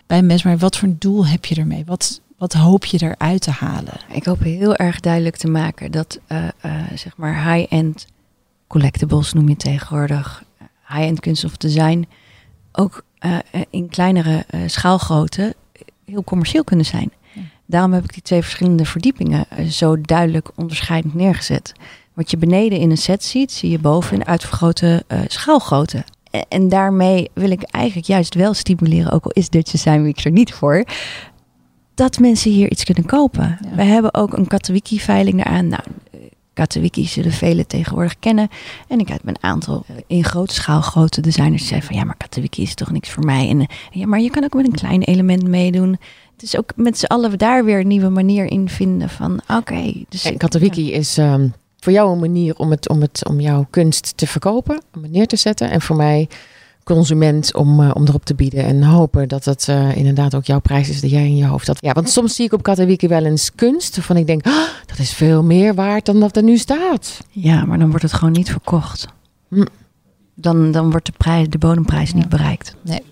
bij 0.06 0.22
Mesmer, 0.22 0.58
wat 0.58 0.76
voor 0.76 0.88
een 0.88 0.96
doel 0.98 1.26
heb 1.26 1.44
je 1.44 1.54
ermee? 1.54 1.84
Wat, 1.84 2.20
wat 2.38 2.52
hoop 2.52 2.84
je 2.84 3.02
eruit 3.02 3.40
te 3.42 3.50
halen? 3.50 4.00
Ik 4.12 4.24
hoop 4.24 4.40
heel 4.40 4.76
erg 4.76 5.00
duidelijk 5.00 5.36
te 5.36 5.48
maken 5.48 5.90
dat 5.90 6.18
eh, 6.26 6.48
eh, 6.60 6.72
zeg 6.94 7.16
maar 7.16 7.54
high-end 7.54 8.06
collectibles 8.66 9.32
noem 9.32 9.48
je 9.48 9.56
tegenwoordig, 9.56 10.44
high-end 10.88 11.20
kunst 11.20 11.44
of 11.44 11.56
design, 11.56 12.06
ook 12.72 13.04
eh, 13.18 13.38
eh, 13.50 13.60
in 13.70 13.88
kleinere 13.88 14.44
eh, 14.48 14.60
schaalgrootte 14.66 15.54
heel 16.04 16.24
commercieel 16.24 16.64
kunnen 16.64 16.86
zijn. 16.86 17.12
Ja. 17.32 17.40
Daarom 17.66 17.92
heb 17.92 18.04
ik 18.04 18.12
die 18.12 18.22
twee 18.22 18.42
verschillende 18.42 18.84
verdiepingen 18.84 19.44
eh, 19.48 19.66
zo 19.66 20.00
duidelijk 20.00 20.50
onderscheidend 20.54 21.14
neergezet. 21.14 21.72
Wat 22.14 22.30
je 22.30 22.36
beneden 22.36 22.78
in 22.78 22.90
een 22.90 22.96
set 22.98 23.24
ziet, 23.24 23.52
zie 23.52 23.70
je 23.70 23.78
boven 23.78 24.16
in 24.16 24.26
uitvergrote 24.26 25.04
eh, 25.06 25.20
schaalgrootte. 25.26 26.04
En- 26.48 26.68
daarmee 26.68 27.30
wil 27.34 27.50
ik 27.50 27.62
eigenlijk 27.62 28.06
juist 28.06 28.34
wel 28.34 28.54
stimuleren, 28.54 29.12
ook 29.12 29.24
al 29.24 29.30
is 29.30 29.48
Dutch 29.48 29.70
Design 29.70 30.02
Week 30.02 30.24
er 30.24 30.30
niet 30.30 30.52
voor, 30.52 30.84
dat 31.94 32.18
mensen 32.18 32.50
hier 32.50 32.70
iets 32.70 32.84
kunnen 32.84 33.06
kopen. 33.06 33.58
Ja. 33.62 33.74
We 33.74 33.82
hebben 33.82 34.14
ook 34.14 34.32
een 34.36 34.46
Katowiki-veiling 34.46 35.46
eraan. 35.46 35.68
Nou, 35.68 35.82
Katowiki 36.52 37.06
zullen 37.06 37.32
velen 37.32 37.66
tegenwoordig 37.66 38.18
kennen. 38.18 38.48
En 38.88 38.98
ik 38.98 39.08
heb 39.08 39.20
een 39.24 39.42
aantal 39.42 39.84
in 40.06 40.24
grote 40.24 40.54
schaal 40.54 40.80
grote 40.80 41.20
designers 41.20 41.58
die 41.58 41.66
zeiden 41.66 41.88
van... 41.88 41.98
ja, 41.98 42.04
maar 42.04 42.16
Katowiki 42.16 42.62
is 42.62 42.74
toch 42.74 42.90
niks 42.90 43.10
voor 43.10 43.24
mij. 43.24 43.48
En 43.48 43.66
ja, 43.90 44.06
maar 44.06 44.20
je 44.20 44.30
kan 44.30 44.44
ook 44.44 44.54
met 44.54 44.66
een 44.66 44.72
klein 44.72 45.02
element 45.02 45.48
meedoen. 45.48 45.98
Dus 46.36 46.56
ook 46.56 46.72
met 46.76 46.98
z'n 46.98 47.04
allen 47.04 47.38
daar 47.38 47.64
weer 47.64 47.80
een 47.80 47.86
nieuwe 47.86 48.08
manier 48.08 48.44
in 48.44 48.68
vinden 48.68 49.08
van... 49.08 49.40
oké, 49.48 49.92
dus 50.08 50.24
En 50.24 50.36
Katowiki 50.36 50.92
is 50.92 51.18
ehm, 51.18 51.48
voor 51.80 51.92
jou 51.92 52.12
een 52.12 52.18
manier 52.18 52.56
om, 52.56 52.70
het, 52.70 52.88
om, 52.88 53.00
het, 53.00 53.28
om 53.28 53.40
jouw 53.40 53.66
kunst 53.70 54.12
te 54.16 54.26
verkopen, 54.26 54.82
om 54.94 55.02
het 55.02 55.12
neer 55.12 55.26
te 55.26 55.36
zetten. 55.36 55.70
En 55.70 55.80
voor 55.80 55.96
mij 55.96 56.28
consument 56.84 57.54
om, 57.54 57.80
eh, 57.82 57.90
om 57.94 58.06
erop 58.06 58.24
te 58.24 58.34
bieden. 58.34 58.64
En 58.64 58.82
hopen 58.82 59.28
dat 59.28 59.44
het 59.44 59.68
eh, 59.68 59.96
inderdaad 59.96 60.34
ook 60.34 60.44
jouw 60.44 60.60
prijs 60.60 60.88
is 60.88 61.00
die 61.00 61.10
jij 61.10 61.24
in 61.24 61.36
je 61.36 61.46
hoofd 61.46 61.66
had. 61.66 61.78
Ja, 61.80 61.92
want 61.92 62.10
soms 62.10 62.34
zie 62.34 62.44
ik 62.44 62.52
op 62.52 62.62
Katowiki 62.62 63.08
wel 63.08 63.24
eens 63.24 63.54
kunst 63.54 63.96
waarvan 63.96 64.16
ik 64.16 64.26
denk, 64.26 64.46
"Ah, 64.46 64.68
dat 64.86 64.98
is 64.98 65.12
veel 65.12 65.42
meer 65.42 65.74
waard 65.74 66.06
dan 66.06 66.20
dat 66.20 66.36
er 66.36 66.42
nu 66.42 66.56
staat. 66.58 67.18
Ja, 67.30 67.64
maar 67.64 67.78
dan 67.78 67.88
wordt 67.88 68.02
het 68.02 68.12
gewoon 68.12 68.32
niet 68.32 68.50
verkocht. 68.50 69.06
Hm. 69.48 69.64
Dan, 70.34 70.70
dan 70.70 70.90
wordt 70.90 71.06
de, 71.06 71.12
prijs, 71.16 71.48
de 71.48 71.58
bodemprijs 71.58 72.10
Ja. 72.10 72.16
niet 72.16 72.28
bereikt. 72.28 72.74
Nee. 72.84 73.02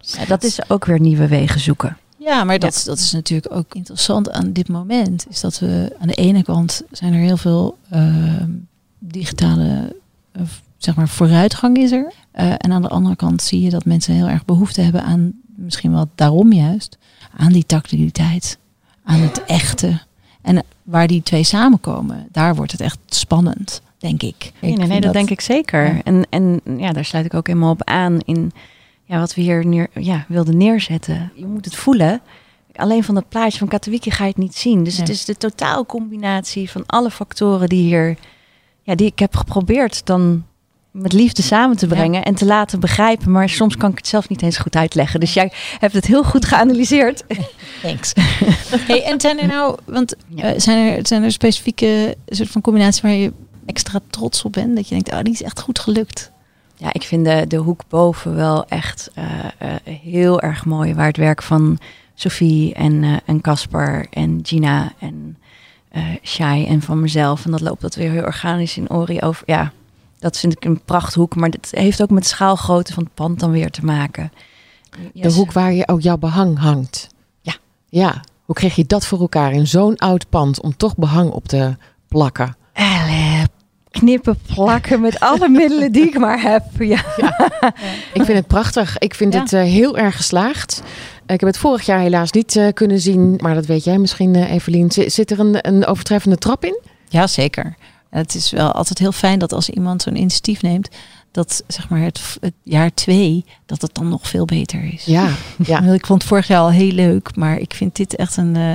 Ja, 0.00 0.24
dat 0.24 0.44
is 0.44 0.70
ook 0.70 0.84
weer 0.84 1.00
nieuwe 1.00 1.28
wegen 1.28 1.60
zoeken. 1.60 1.96
Ja, 2.26 2.44
maar 2.44 2.58
dat, 2.58 2.82
dat 2.86 2.98
is 2.98 3.12
natuurlijk 3.12 3.54
ook 3.54 3.74
interessant 3.74 4.30
aan 4.30 4.52
dit 4.52 4.68
moment. 4.68 5.26
Is 5.28 5.40
dat 5.40 5.58
we 5.58 5.96
aan 5.98 6.06
de 6.06 6.14
ene 6.14 6.42
kant 6.42 6.82
zijn 6.90 7.12
er 7.12 7.20
heel 7.20 7.36
veel 7.36 7.78
ehm, 7.90 8.50
digitale 8.98 9.96
eh, 10.32 10.42
zeg 10.76 10.96
maar 10.96 11.08
vooruitgang 11.08 11.76
is 11.76 11.92
er. 11.92 12.12
Eh, 12.30 12.52
en 12.56 12.72
aan 12.72 12.82
de 12.82 12.88
andere 12.88 13.16
kant 13.16 13.42
zie 13.42 13.60
je 13.60 13.70
dat 13.70 13.84
mensen 13.84 14.14
heel 14.14 14.28
erg 14.28 14.44
behoefte 14.44 14.80
hebben 14.80 15.02
aan 15.02 15.32
misschien 15.44 15.92
wel 15.92 16.08
daarom 16.14 16.52
juist, 16.52 16.98
aan 17.36 17.52
die 17.52 17.66
tactiliteit, 17.66 18.58
aan 19.04 19.20
het 19.20 19.44
echte. 19.44 20.00
En 20.42 20.64
waar 20.82 21.06
die 21.06 21.22
twee 21.22 21.44
samenkomen, 21.44 22.28
daar 22.32 22.54
wordt 22.54 22.72
het 22.72 22.80
echt 22.80 22.98
spannend, 23.06 23.80
denk 23.98 24.22
ik. 24.22 24.52
Nee, 24.60 24.76
nee, 24.76 25.00
dat, 25.00 25.12
denk 25.12 25.30
ik 25.30 25.40
zeker. 25.40 25.94
Ja. 25.94 26.02
En, 26.02 26.26
en 26.30 26.60
ja, 26.76 26.92
daar 26.92 27.04
sluit 27.04 27.24
ik 27.24 27.34
ook 27.34 27.46
helemaal 27.46 27.72
op 27.72 27.84
aan 27.84 28.18
in 28.24 28.52
ja, 29.06 29.18
wat 29.18 29.34
we 29.34 29.40
hier 29.40 29.66
neer, 29.66 29.88
ja, 29.94 30.24
wilden 30.28 30.56
neerzetten. 30.56 31.32
Je 31.34 31.46
moet 31.46 31.64
het 31.64 31.74
voelen. 31.76 32.20
Alleen 32.74 33.04
van 33.04 33.14
dat 33.14 33.28
plaatje 33.28 33.58
van 33.58 33.68
Katowiki 33.68 34.10
ga 34.10 34.22
je 34.24 34.28
het 34.30 34.38
niet 34.38 34.56
zien. 34.56 34.84
Dus 34.84 34.96
het 34.96 35.08
is 35.08 35.24
de 35.24 35.36
totaalcombinatie 35.36 36.70
van 36.70 36.82
alle 36.86 37.10
factoren 37.10 37.68
die 37.68 37.82
hier, 37.82 38.16
ja, 38.82 38.94
die 38.94 39.06
ik 39.06 39.18
heb 39.18 39.36
geprobeerd 39.36 40.06
dan 40.06 40.44
met 40.90 41.12
liefde 41.12 41.42
samen 41.42 41.76
te 41.76 41.86
brengen 41.86 42.24
en 42.24 42.34
te 42.34 42.44
laten 42.44 42.80
begrijpen. 42.80 43.30
Maar 43.30 43.48
soms 43.48 43.76
kan 43.76 43.90
ik 43.90 43.96
het 43.96 44.06
zelf 44.08 44.28
niet 44.28 44.42
eens 44.42 44.56
goed 44.58 44.76
uitleggen. 44.76 45.20
Dus 45.20 45.34
jij 45.34 45.52
hebt 45.78 45.94
het 45.94 46.06
heel 46.06 46.24
goed 46.24 46.44
geanalyseerd. 46.44 47.24
Thanks. 47.82 48.12
hey, 48.86 49.04
en 49.04 49.20
zijn 49.20 49.40
er 49.40 49.46
nou, 49.46 49.78
want 49.84 50.14
Ja. 50.28 50.42
eh, 50.52 50.60
zijn, 50.60 50.96
er, 50.96 51.06
zijn 51.06 51.22
er 51.22 51.32
specifieke 51.32 52.16
soort 52.26 52.48
van 52.48 52.60
combinaties 52.60 53.00
waar 53.02 53.10
je 53.12 53.32
extra 53.66 54.00
trots 54.10 54.42
op 54.44 54.52
bent? 54.52 54.76
Dat 54.76 54.88
je 54.88 54.94
denkt, 54.94 55.12
oh, 55.12 55.20
die 55.22 55.32
is 55.32 55.42
echt 55.42 55.60
goed 55.60 55.78
gelukt. 55.78 56.30
Ja, 56.76 56.92
ik 56.92 57.02
vind 57.02 57.24
de, 57.24 57.44
de 57.46 57.56
hoek 57.56 57.80
boven 57.88 58.34
wel 58.34 58.66
echt 58.66 59.10
eh, 59.14 59.24
eh, 59.58 59.98
heel 60.02 60.40
erg 60.40 60.64
mooi. 60.64 60.94
Waar 60.94 61.06
het 61.06 61.16
werk 61.16 61.42
van 61.42 61.78
Sophie 62.14 62.74
en 62.74 63.04
eh, 63.04 63.16
en 63.24 63.40
Casper 63.40 64.06
en 64.10 64.40
Gina 64.42 64.92
en 64.98 65.36
Shai 66.22 66.66
en 66.66 66.82
van 66.82 67.00
mezelf. 67.00 67.44
En 67.44 67.50
dat 67.50 67.60
loopt 67.60 67.80
dat 67.80 67.94
weer 67.94 68.10
heel 68.10 68.22
organisch 68.24 68.76
in 68.76 68.90
Ori 68.90 69.20
over. 69.20 69.42
Ja, 69.46 69.72
dat 70.18 70.38
vind 70.38 70.52
ik 70.52 70.64
een 70.64 70.80
prachthoek. 70.84 71.34
Maar 71.34 71.50
dit 71.50 71.68
heeft 71.70 72.02
ook 72.02 72.10
met 72.10 72.22
de 72.22 72.28
schaalgrootte 72.28 72.92
van 72.92 73.02
het 73.02 73.14
pand 73.14 73.40
dan 73.40 73.50
weer 73.50 73.70
te 73.70 73.84
maken. 73.84 74.32
De 75.12 75.32
hoek 75.32 75.52
waar 75.52 75.72
je 75.72 75.88
ook 75.88 76.00
jouw 76.00 76.16
behang 76.16 76.58
hangt. 76.58 77.08
Ja. 77.40 77.54
Ja. 77.88 78.24
Hoe 78.44 78.54
kreeg 78.54 78.74
je 78.74 78.86
dat 78.86 79.06
voor 79.06 79.20
elkaar 79.20 79.52
in 79.52 79.66
zo'n 79.66 79.96
oud 79.96 80.28
pand 80.28 80.62
om 80.62 80.76
toch 80.76 80.96
behang 80.96 81.30
op 81.30 81.48
te 81.48 81.76
plakken? 82.08 82.56
Knippen, 83.90 84.38
plakken 84.54 85.00
met 85.00 85.20
alle 85.20 85.48
middelen 85.48 85.92
die 85.92 86.06
ik 86.06 86.18
maar 86.18 86.40
heb. 86.42 86.62
Ja. 86.78 87.04
Ik 88.12 88.22
vind 88.24 88.38
het 88.38 88.46
prachtig. 88.46 88.98
Ik 88.98 89.14
vind 89.14 89.32
Ja. 89.34 89.40
het 89.40 89.52
eh, 89.52 89.62
heel 89.62 89.98
erg 89.98 90.16
geslaagd. 90.16 90.82
Ik 91.26 91.40
heb 91.40 91.48
het 91.48 91.58
vorig 91.58 91.86
jaar 91.86 91.98
helaas 92.00 92.30
niet 92.32 92.56
eh, 92.56 92.72
kunnen 92.72 93.00
zien, 93.00 93.38
maar 93.42 93.54
dat 93.54 93.66
weet 93.66 93.84
jij 93.84 93.98
misschien, 93.98 94.34
eh, 94.34 94.50
Evelien. 94.52 94.90
Zit, 94.90 95.12
zit 95.12 95.30
er 95.30 95.38
een, 95.40 95.68
een 95.68 95.86
overtreffende 95.86 96.36
trap 96.36 96.64
in? 96.64 96.80
Ja, 97.08 97.26
zeker. 97.26 97.74
Het 98.10 98.34
is 98.34 98.50
wel 98.50 98.72
altijd 98.72 98.98
heel 98.98 99.12
fijn 99.12 99.38
dat 99.38 99.52
als 99.52 99.70
iemand 99.70 100.02
zo'n 100.02 100.16
initiatief 100.16 100.62
neemt, 100.62 100.88
dat 101.30 101.62
zeg 101.66 101.88
maar 101.88 102.00
het, 102.00 102.36
het 102.40 102.52
jaar 102.62 102.94
twee, 102.94 103.44
dat 103.66 103.82
het 103.82 103.94
dan 103.94 104.08
nog 104.08 104.28
veel 104.28 104.44
beter 104.44 104.92
is. 104.92 105.04
Ja, 105.04 105.28
ja. 105.66 105.80
Ik 105.80 106.06
vond 106.06 106.20
het 106.22 106.30
vorig 106.30 106.46
jaar 106.46 106.60
al 106.60 106.70
heel 106.70 106.92
leuk, 106.92 107.36
maar 107.36 107.58
ik 107.58 107.74
vind 107.74 107.96
dit 107.96 108.16
echt 108.16 108.36
een, 108.36 108.56
eh, 108.56 108.70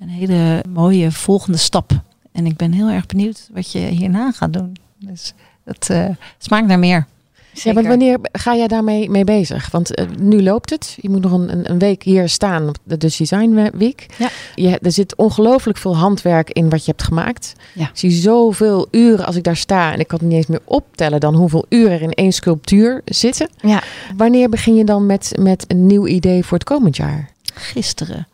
een 0.00 0.08
hele 0.08 0.64
mooie 0.68 1.12
volgende 1.12 1.58
stap. 1.58 1.90
En 2.32 2.46
ik 2.46 2.56
ben 2.56 2.72
heel 2.72 2.88
erg 2.88 3.06
benieuwd 3.06 3.48
wat 3.52 3.72
je 3.72 3.78
hierna 3.78 4.32
gaat 4.32 4.52
doen. 4.52 4.76
Dus 4.98 5.32
dat 5.64 5.88
eh, 5.90 6.08
smaakt 6.38 6.66
naar 6.66 6.78
meer. 6.78 7.06
Ja, 7.52 7.72
want 7.72 7.86
wanneer 7.86 8.18
ga 8.32 8.56
jij 8.56 8.66
daarmee 8.66 9.10
mee 9.10 9.24
bezig? 9.24 9.70
Want 9.70 9.94
eh, 9.94 10.06
nu 10.18 10.42
loopt 10.42 10.70
het. 10.70 10.96
Je 11.00 11.10
moet 11.10 11.22
nog 11.22 11.32
een, 11.32 11.52
een, 11.52 11.70
een 11.70 11.78
week 11.78 12.02
hier 12.02 12.28
staan 12.28 12.68
op 12.68 12.76
de 12.82 12.96
Dutch 12.96 13.16
Design 13.16 13.70
Week. 13.74 14.06
Ja. 14.18 14.28
Je, 14.54 14.78
er 14.82 14.92
zit 14.92 15.16
ongelooflijk 15.16 15.78
veel 15.78 15.96
handwerk 15.96 16.50
in 16.50 16.68
wat 16.68 16.84
je 16.84 16.90
hebt 16.90 17.02
gemaakt. 17.02 17.54
Ja. 17.74 17.88
Ik 17.88 17.90
zie 17.92 18.10
zoveel 18.10 18.88
uren 18.90 19.26
als 19.26 19.36
ik 19.36 19.44
daar 19.44 19.56
sta. 19.56 19.92
En 19.92 20.00
ik 20.00 20.08
kan 20.08 20.18
het 20.18 20.28
niet 20.28 20.36
eens 20.36 20.46
meer 20.46 20.62
optellen 20.64 21.20
dan 21.20 21.34
hoeveel 21.34 21.66
uren 21.68 21.92
er 21.92 22.02
in 22.02 22.12
één 22.12 22.32
sculptuur 22.32 23.00
zitten. 23.04 23.48
Ja. 23.60 23.82
Wanneer 24.16 24.48
begin 24.48 24.74
je 24.74 24.84
dan 24.84 25.06
met, 25.06 25.32
met 25.38 25.64
een 25.68 25.86
nieuw 25.86 26.06
idee 26.06 26.44
voor 26.44 26.58
het 26.58 26.66
komend 26.66 26.96
jaar? 26.96 27.30
Gisteren. 27.54 28.26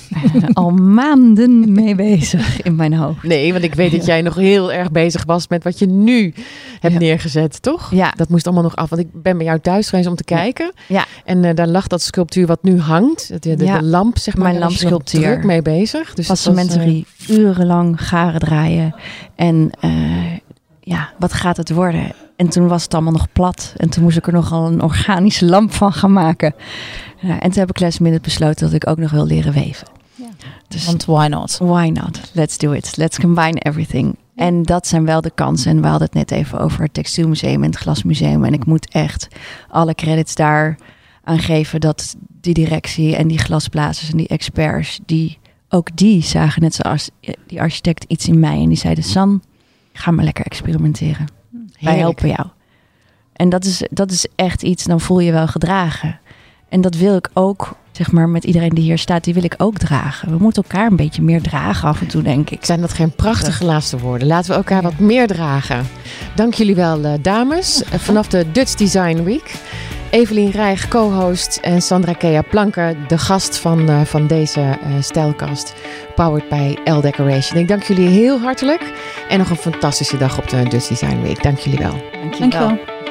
al 0.52 0.70
maanden 0.70 1.72
mee 1.72 1.94
bezig 1.94 2.62
in 2.62 2.74
mijn 2.76 2.94
hoofd. 2.94 3.22
Nee, 3.22 3.52
want 3.52 3.64
ik 3.64 3.74
weet 3.74 3.90
dat 3.92 4.04
jij 4.06 4.22
nog 4.22 4.34
heel 4.34 4.72
erg 4.72 4.90
bezig 4.90 5.24
was 5.24 5.48
met 5.48 5.64
wat 5.64 5.78
je 5.78 5.86
nu 5.86 6.34
hebt 6.80 6.92
Ja. 6.94 7.00
neergezet, 7.00 7.62
toch? 7.62 7.90
Ja. 7.90 8.12
Dat 8.16 8.28
moest 8.28 8.44
allemaal 8.46 8.64
nog 8.64 8.76
af. 8.76 8.90
Want 8.90 9.02
ik 9.02 9.08
ben 9.12 9.36
bij 9.36 9.46
jou 9.46 9.58
thuis 9.60 9.88
geweest 9.88 10.08
om 10.08 10.14
te 10.16 10.24
kijken. 10.24 10.72
Ja. 10.88 11.04
En 11.24 11.44
eh, 11.44 11.54
daar 11.54 11.66
lag 11.68 11.86
dat 11.86 12.02
sculptuur 12.02 12.46
wat 12.46 12.62
nu 12.62 12.78
hangt. 12.80 13.42
De, 13.42 13.56
de, 13.56 13.64
Ja. 13.64 13.78
de 13.78 13.84
lamp, 13.84 14.18
zeg 14.18 14.34
maar. 14.36 14.48
Mijn 14.48 14.58
lampsculptuur. 14.58 15.20
druk 15.20 15.44
mee 15.44 15.62
bezig. 15.62 16.14
Dus 16.14 16.26
was, 16.26 16.46
eh, 16.46 16.54
Passementerie, 16.54 17.06
urenlang 17.28 18.06
garen 18.08 18.40
draaien. 18.40 18.94
En 19.36 19.70
eh, 19.80 19.90
ja, 20.80 21.10
wat 21.18 21.32
gaat 21.32 21.56
het 21.56 21.70
worden? 21.70 22.12
En 22.36 22.48
toen 22.48 22.68
was 22.68 22.82
het 22.82 22.94
allemaal 22.94 23.12
nog 23.12 23.32
plat. 23.32 23.72
En 23.76 23.88
toen 23.90 24.02
moest 24.02 24.16
ik 24.16 24.26
er 24.26 24.32
nogal 24.32 24.66
een 24.66 24.82
organische 24.82 25.44
lamp 25.44 25.72
van 25.72 25.92
gaan 25.92 26.12
maken. 26.12 26.54
Ja, 27.22 27.40
en 27.40 27.50
toen 27.50 27.60
heb 27.60 27.70
ik 27.70 27.80
last 27.80 28.00
minute 28.00 28.22
besloten 28.22 28.66
dat 28.66 28.74
ik 28.74 28.86
ook 28.86 28.98
nog 28.98 29.10
wil 29.10 29.26
leren 29.26 29.52
weven. 29.52 29.86
Ja. 30.14 30.28
Dus 30.68 30.86
Want 30.86 31.04
why 31.04 31.26
not? 31.26 31.58
why 31.58 31.90
not? 31.92 32.30
Let's 32.32 32.58
do 32.58 32.72
it. 32.72 32.96
Let's 32.96 33.18
combine 33.18 33.60
everything. 33.60 34.16
En 34.34 34.62
dat 34.62 34.86
zijn 34.86 35.04
wel 35.04 35.20
de 35.20 35.32
kansen. 35.34 35.70
En 35.70 35.80
we 35.80 35.86
hadden 35.88 36.06
het 36.06 36.16
net 36.16 36.30
even 36.30 36.58
over 36.58 36.82
het 36.82 36.94
Textielmuseum 36.94 37.62
en 37.62 37.70
het 37.70 37.78
Glasmuseum. 37.78 38.44
En 38.44 38.52
ik 38.52 38.66
moet 38.66 38.90
echt 38.90 39.28
alle 39.68 39.94
credits 39.94 40.34
daar 40.34 40.78
aan 41.24 41.38
geven 41.38 41.80
dat 41.80 42.16
die 42.40 42.54
directie 42.54 43.16
en 43.16 43.28
die 43.28 43.38
glasblazers 43.38 44.10
en 44.10 44.16
die 44.16 44.28
experts, 44.28 45.00
die 45.06 45.38
ook 45.68 45.96
die 45.96 46.22
zagen 46.22 46.62
net 46.62 46.74
zoals 46.74 47.10
die 47.46 47.60
architect 47.60 48.04
iets 48.08 48.28
in 48.28 48.38
mij. 48.38 48.60
En 48.60 48.68
die 48.68 48.78
zeiden, 48.78 49.04
San, 49.04 49.42
ga 49.92 50.10
maar 50.10 50.24
lekker 50.24 50.44
experimenteren. 50.44 51.26
Wij 51.80 51.98
helpen 51.98 52.28
jou. 52.28 52.46
En 53.32 53.48
dat 53.48 53.64
is, 53.64 53.82
dat 53.90 54.10
is 54.10 54.26
echt 54.34 54.62
iets, 54.62 54.84
dan 54.84 55.00
voel 55.00 55.20
je 55.20 55.32
wel 55.32 55.46
gedragen. 55.46 56.20
En 56.72 56.80
dat 56.80 56.94
wil 56.94 57.16
ik 57.16 57.28
ook, 57.32 57.74
zeg 57.90 58.12
maar, 58.12 58.28
met 58.28 58.44
iedereen 58.44 58.68
die 58.68 58.84
hier 58.84 58.98
staat, 58.98 59.24
die 59.24 59.34
wil 59.34 59.44
ik 59.44 59.54
ook 59.58 59.78
dragen. 59.78 60.30
We 60.30 60.36
moeten 60.38 60.62
elkaar 60.62 60.86
een 60.86 60.96
beetje 60.96 61.22
meer 61.22 61.42
dragen 61.42 61.88
af 61.88 62.00
en 62.00 62.06
toe, 62.06 62.22
denk 62.22 62.50
ik. 62.50 62.64
Zijn 62.64 62.80
dat 62.80 62.92
geen 62.92 63.10
prachtige 63.10 63.64
laatste 63.64 63.98
woorden? 63.98 64.26
Laten 64.26 64.50
we 64.50 64.56
elkaar 64.56 64.82
wat 64.82 64.98
meer 64.98 65.26
dragen. 65.26 65.86
Dank 66.34 66.54
jullie 66.54 66.74
wel, 66.74 67.04
eh, 67.04 67.12
dames. 67.22 67.84
Eh, 67.84 67.98
Vanaf 67.98 68.28
de 68.28 68.52
Dutch 68.52 68.74
Design 68.74 69.22
Week. 69.22 69.54
Evelien 70.10 70.50
Rijg, 70.50 70.88
co-host. 70.88 71.58
En 71.62 71.82
Sandra 71.82 72.12
Kea 72.12 72.42
Planker, 72.42 72.96
de 73.08 73.18
gast 73.18 73.58
van, 73.58 73.88
eh, 73.88 74.00
van 74.00 74.26
deze 74.26 74.60
eh, 74.60 74.90
stijlkast. 75.00 75.74
Powered 76.14 76.48
by 76.48 76.76
L 76.84 77.00
Decoration. 77.00 77.60
Ik 77.60 77.68
dank 77.68 77.82
jullie 77.82 78.08
heel 78.08 78.40
hartelijk. 78.40 78.92
En 79.28 79.38
nog 79.38 79.50
een 79.50 79.56
fantastische 79.56 80.16
dag 80.16 80.38
op 80.38 80.48
de 80.48 80.68
Dutch 80.68 80.88
Design 80.88 81.20
Week. 81.22 81.42
Dank 81.42 81.58
jullie 81.58 81.78
wel. 81.78 81.94
Dank 82.12 82.34
je 82.34 82.48
wel. 82.48 82.50
Dankjewel. 82.50 83.01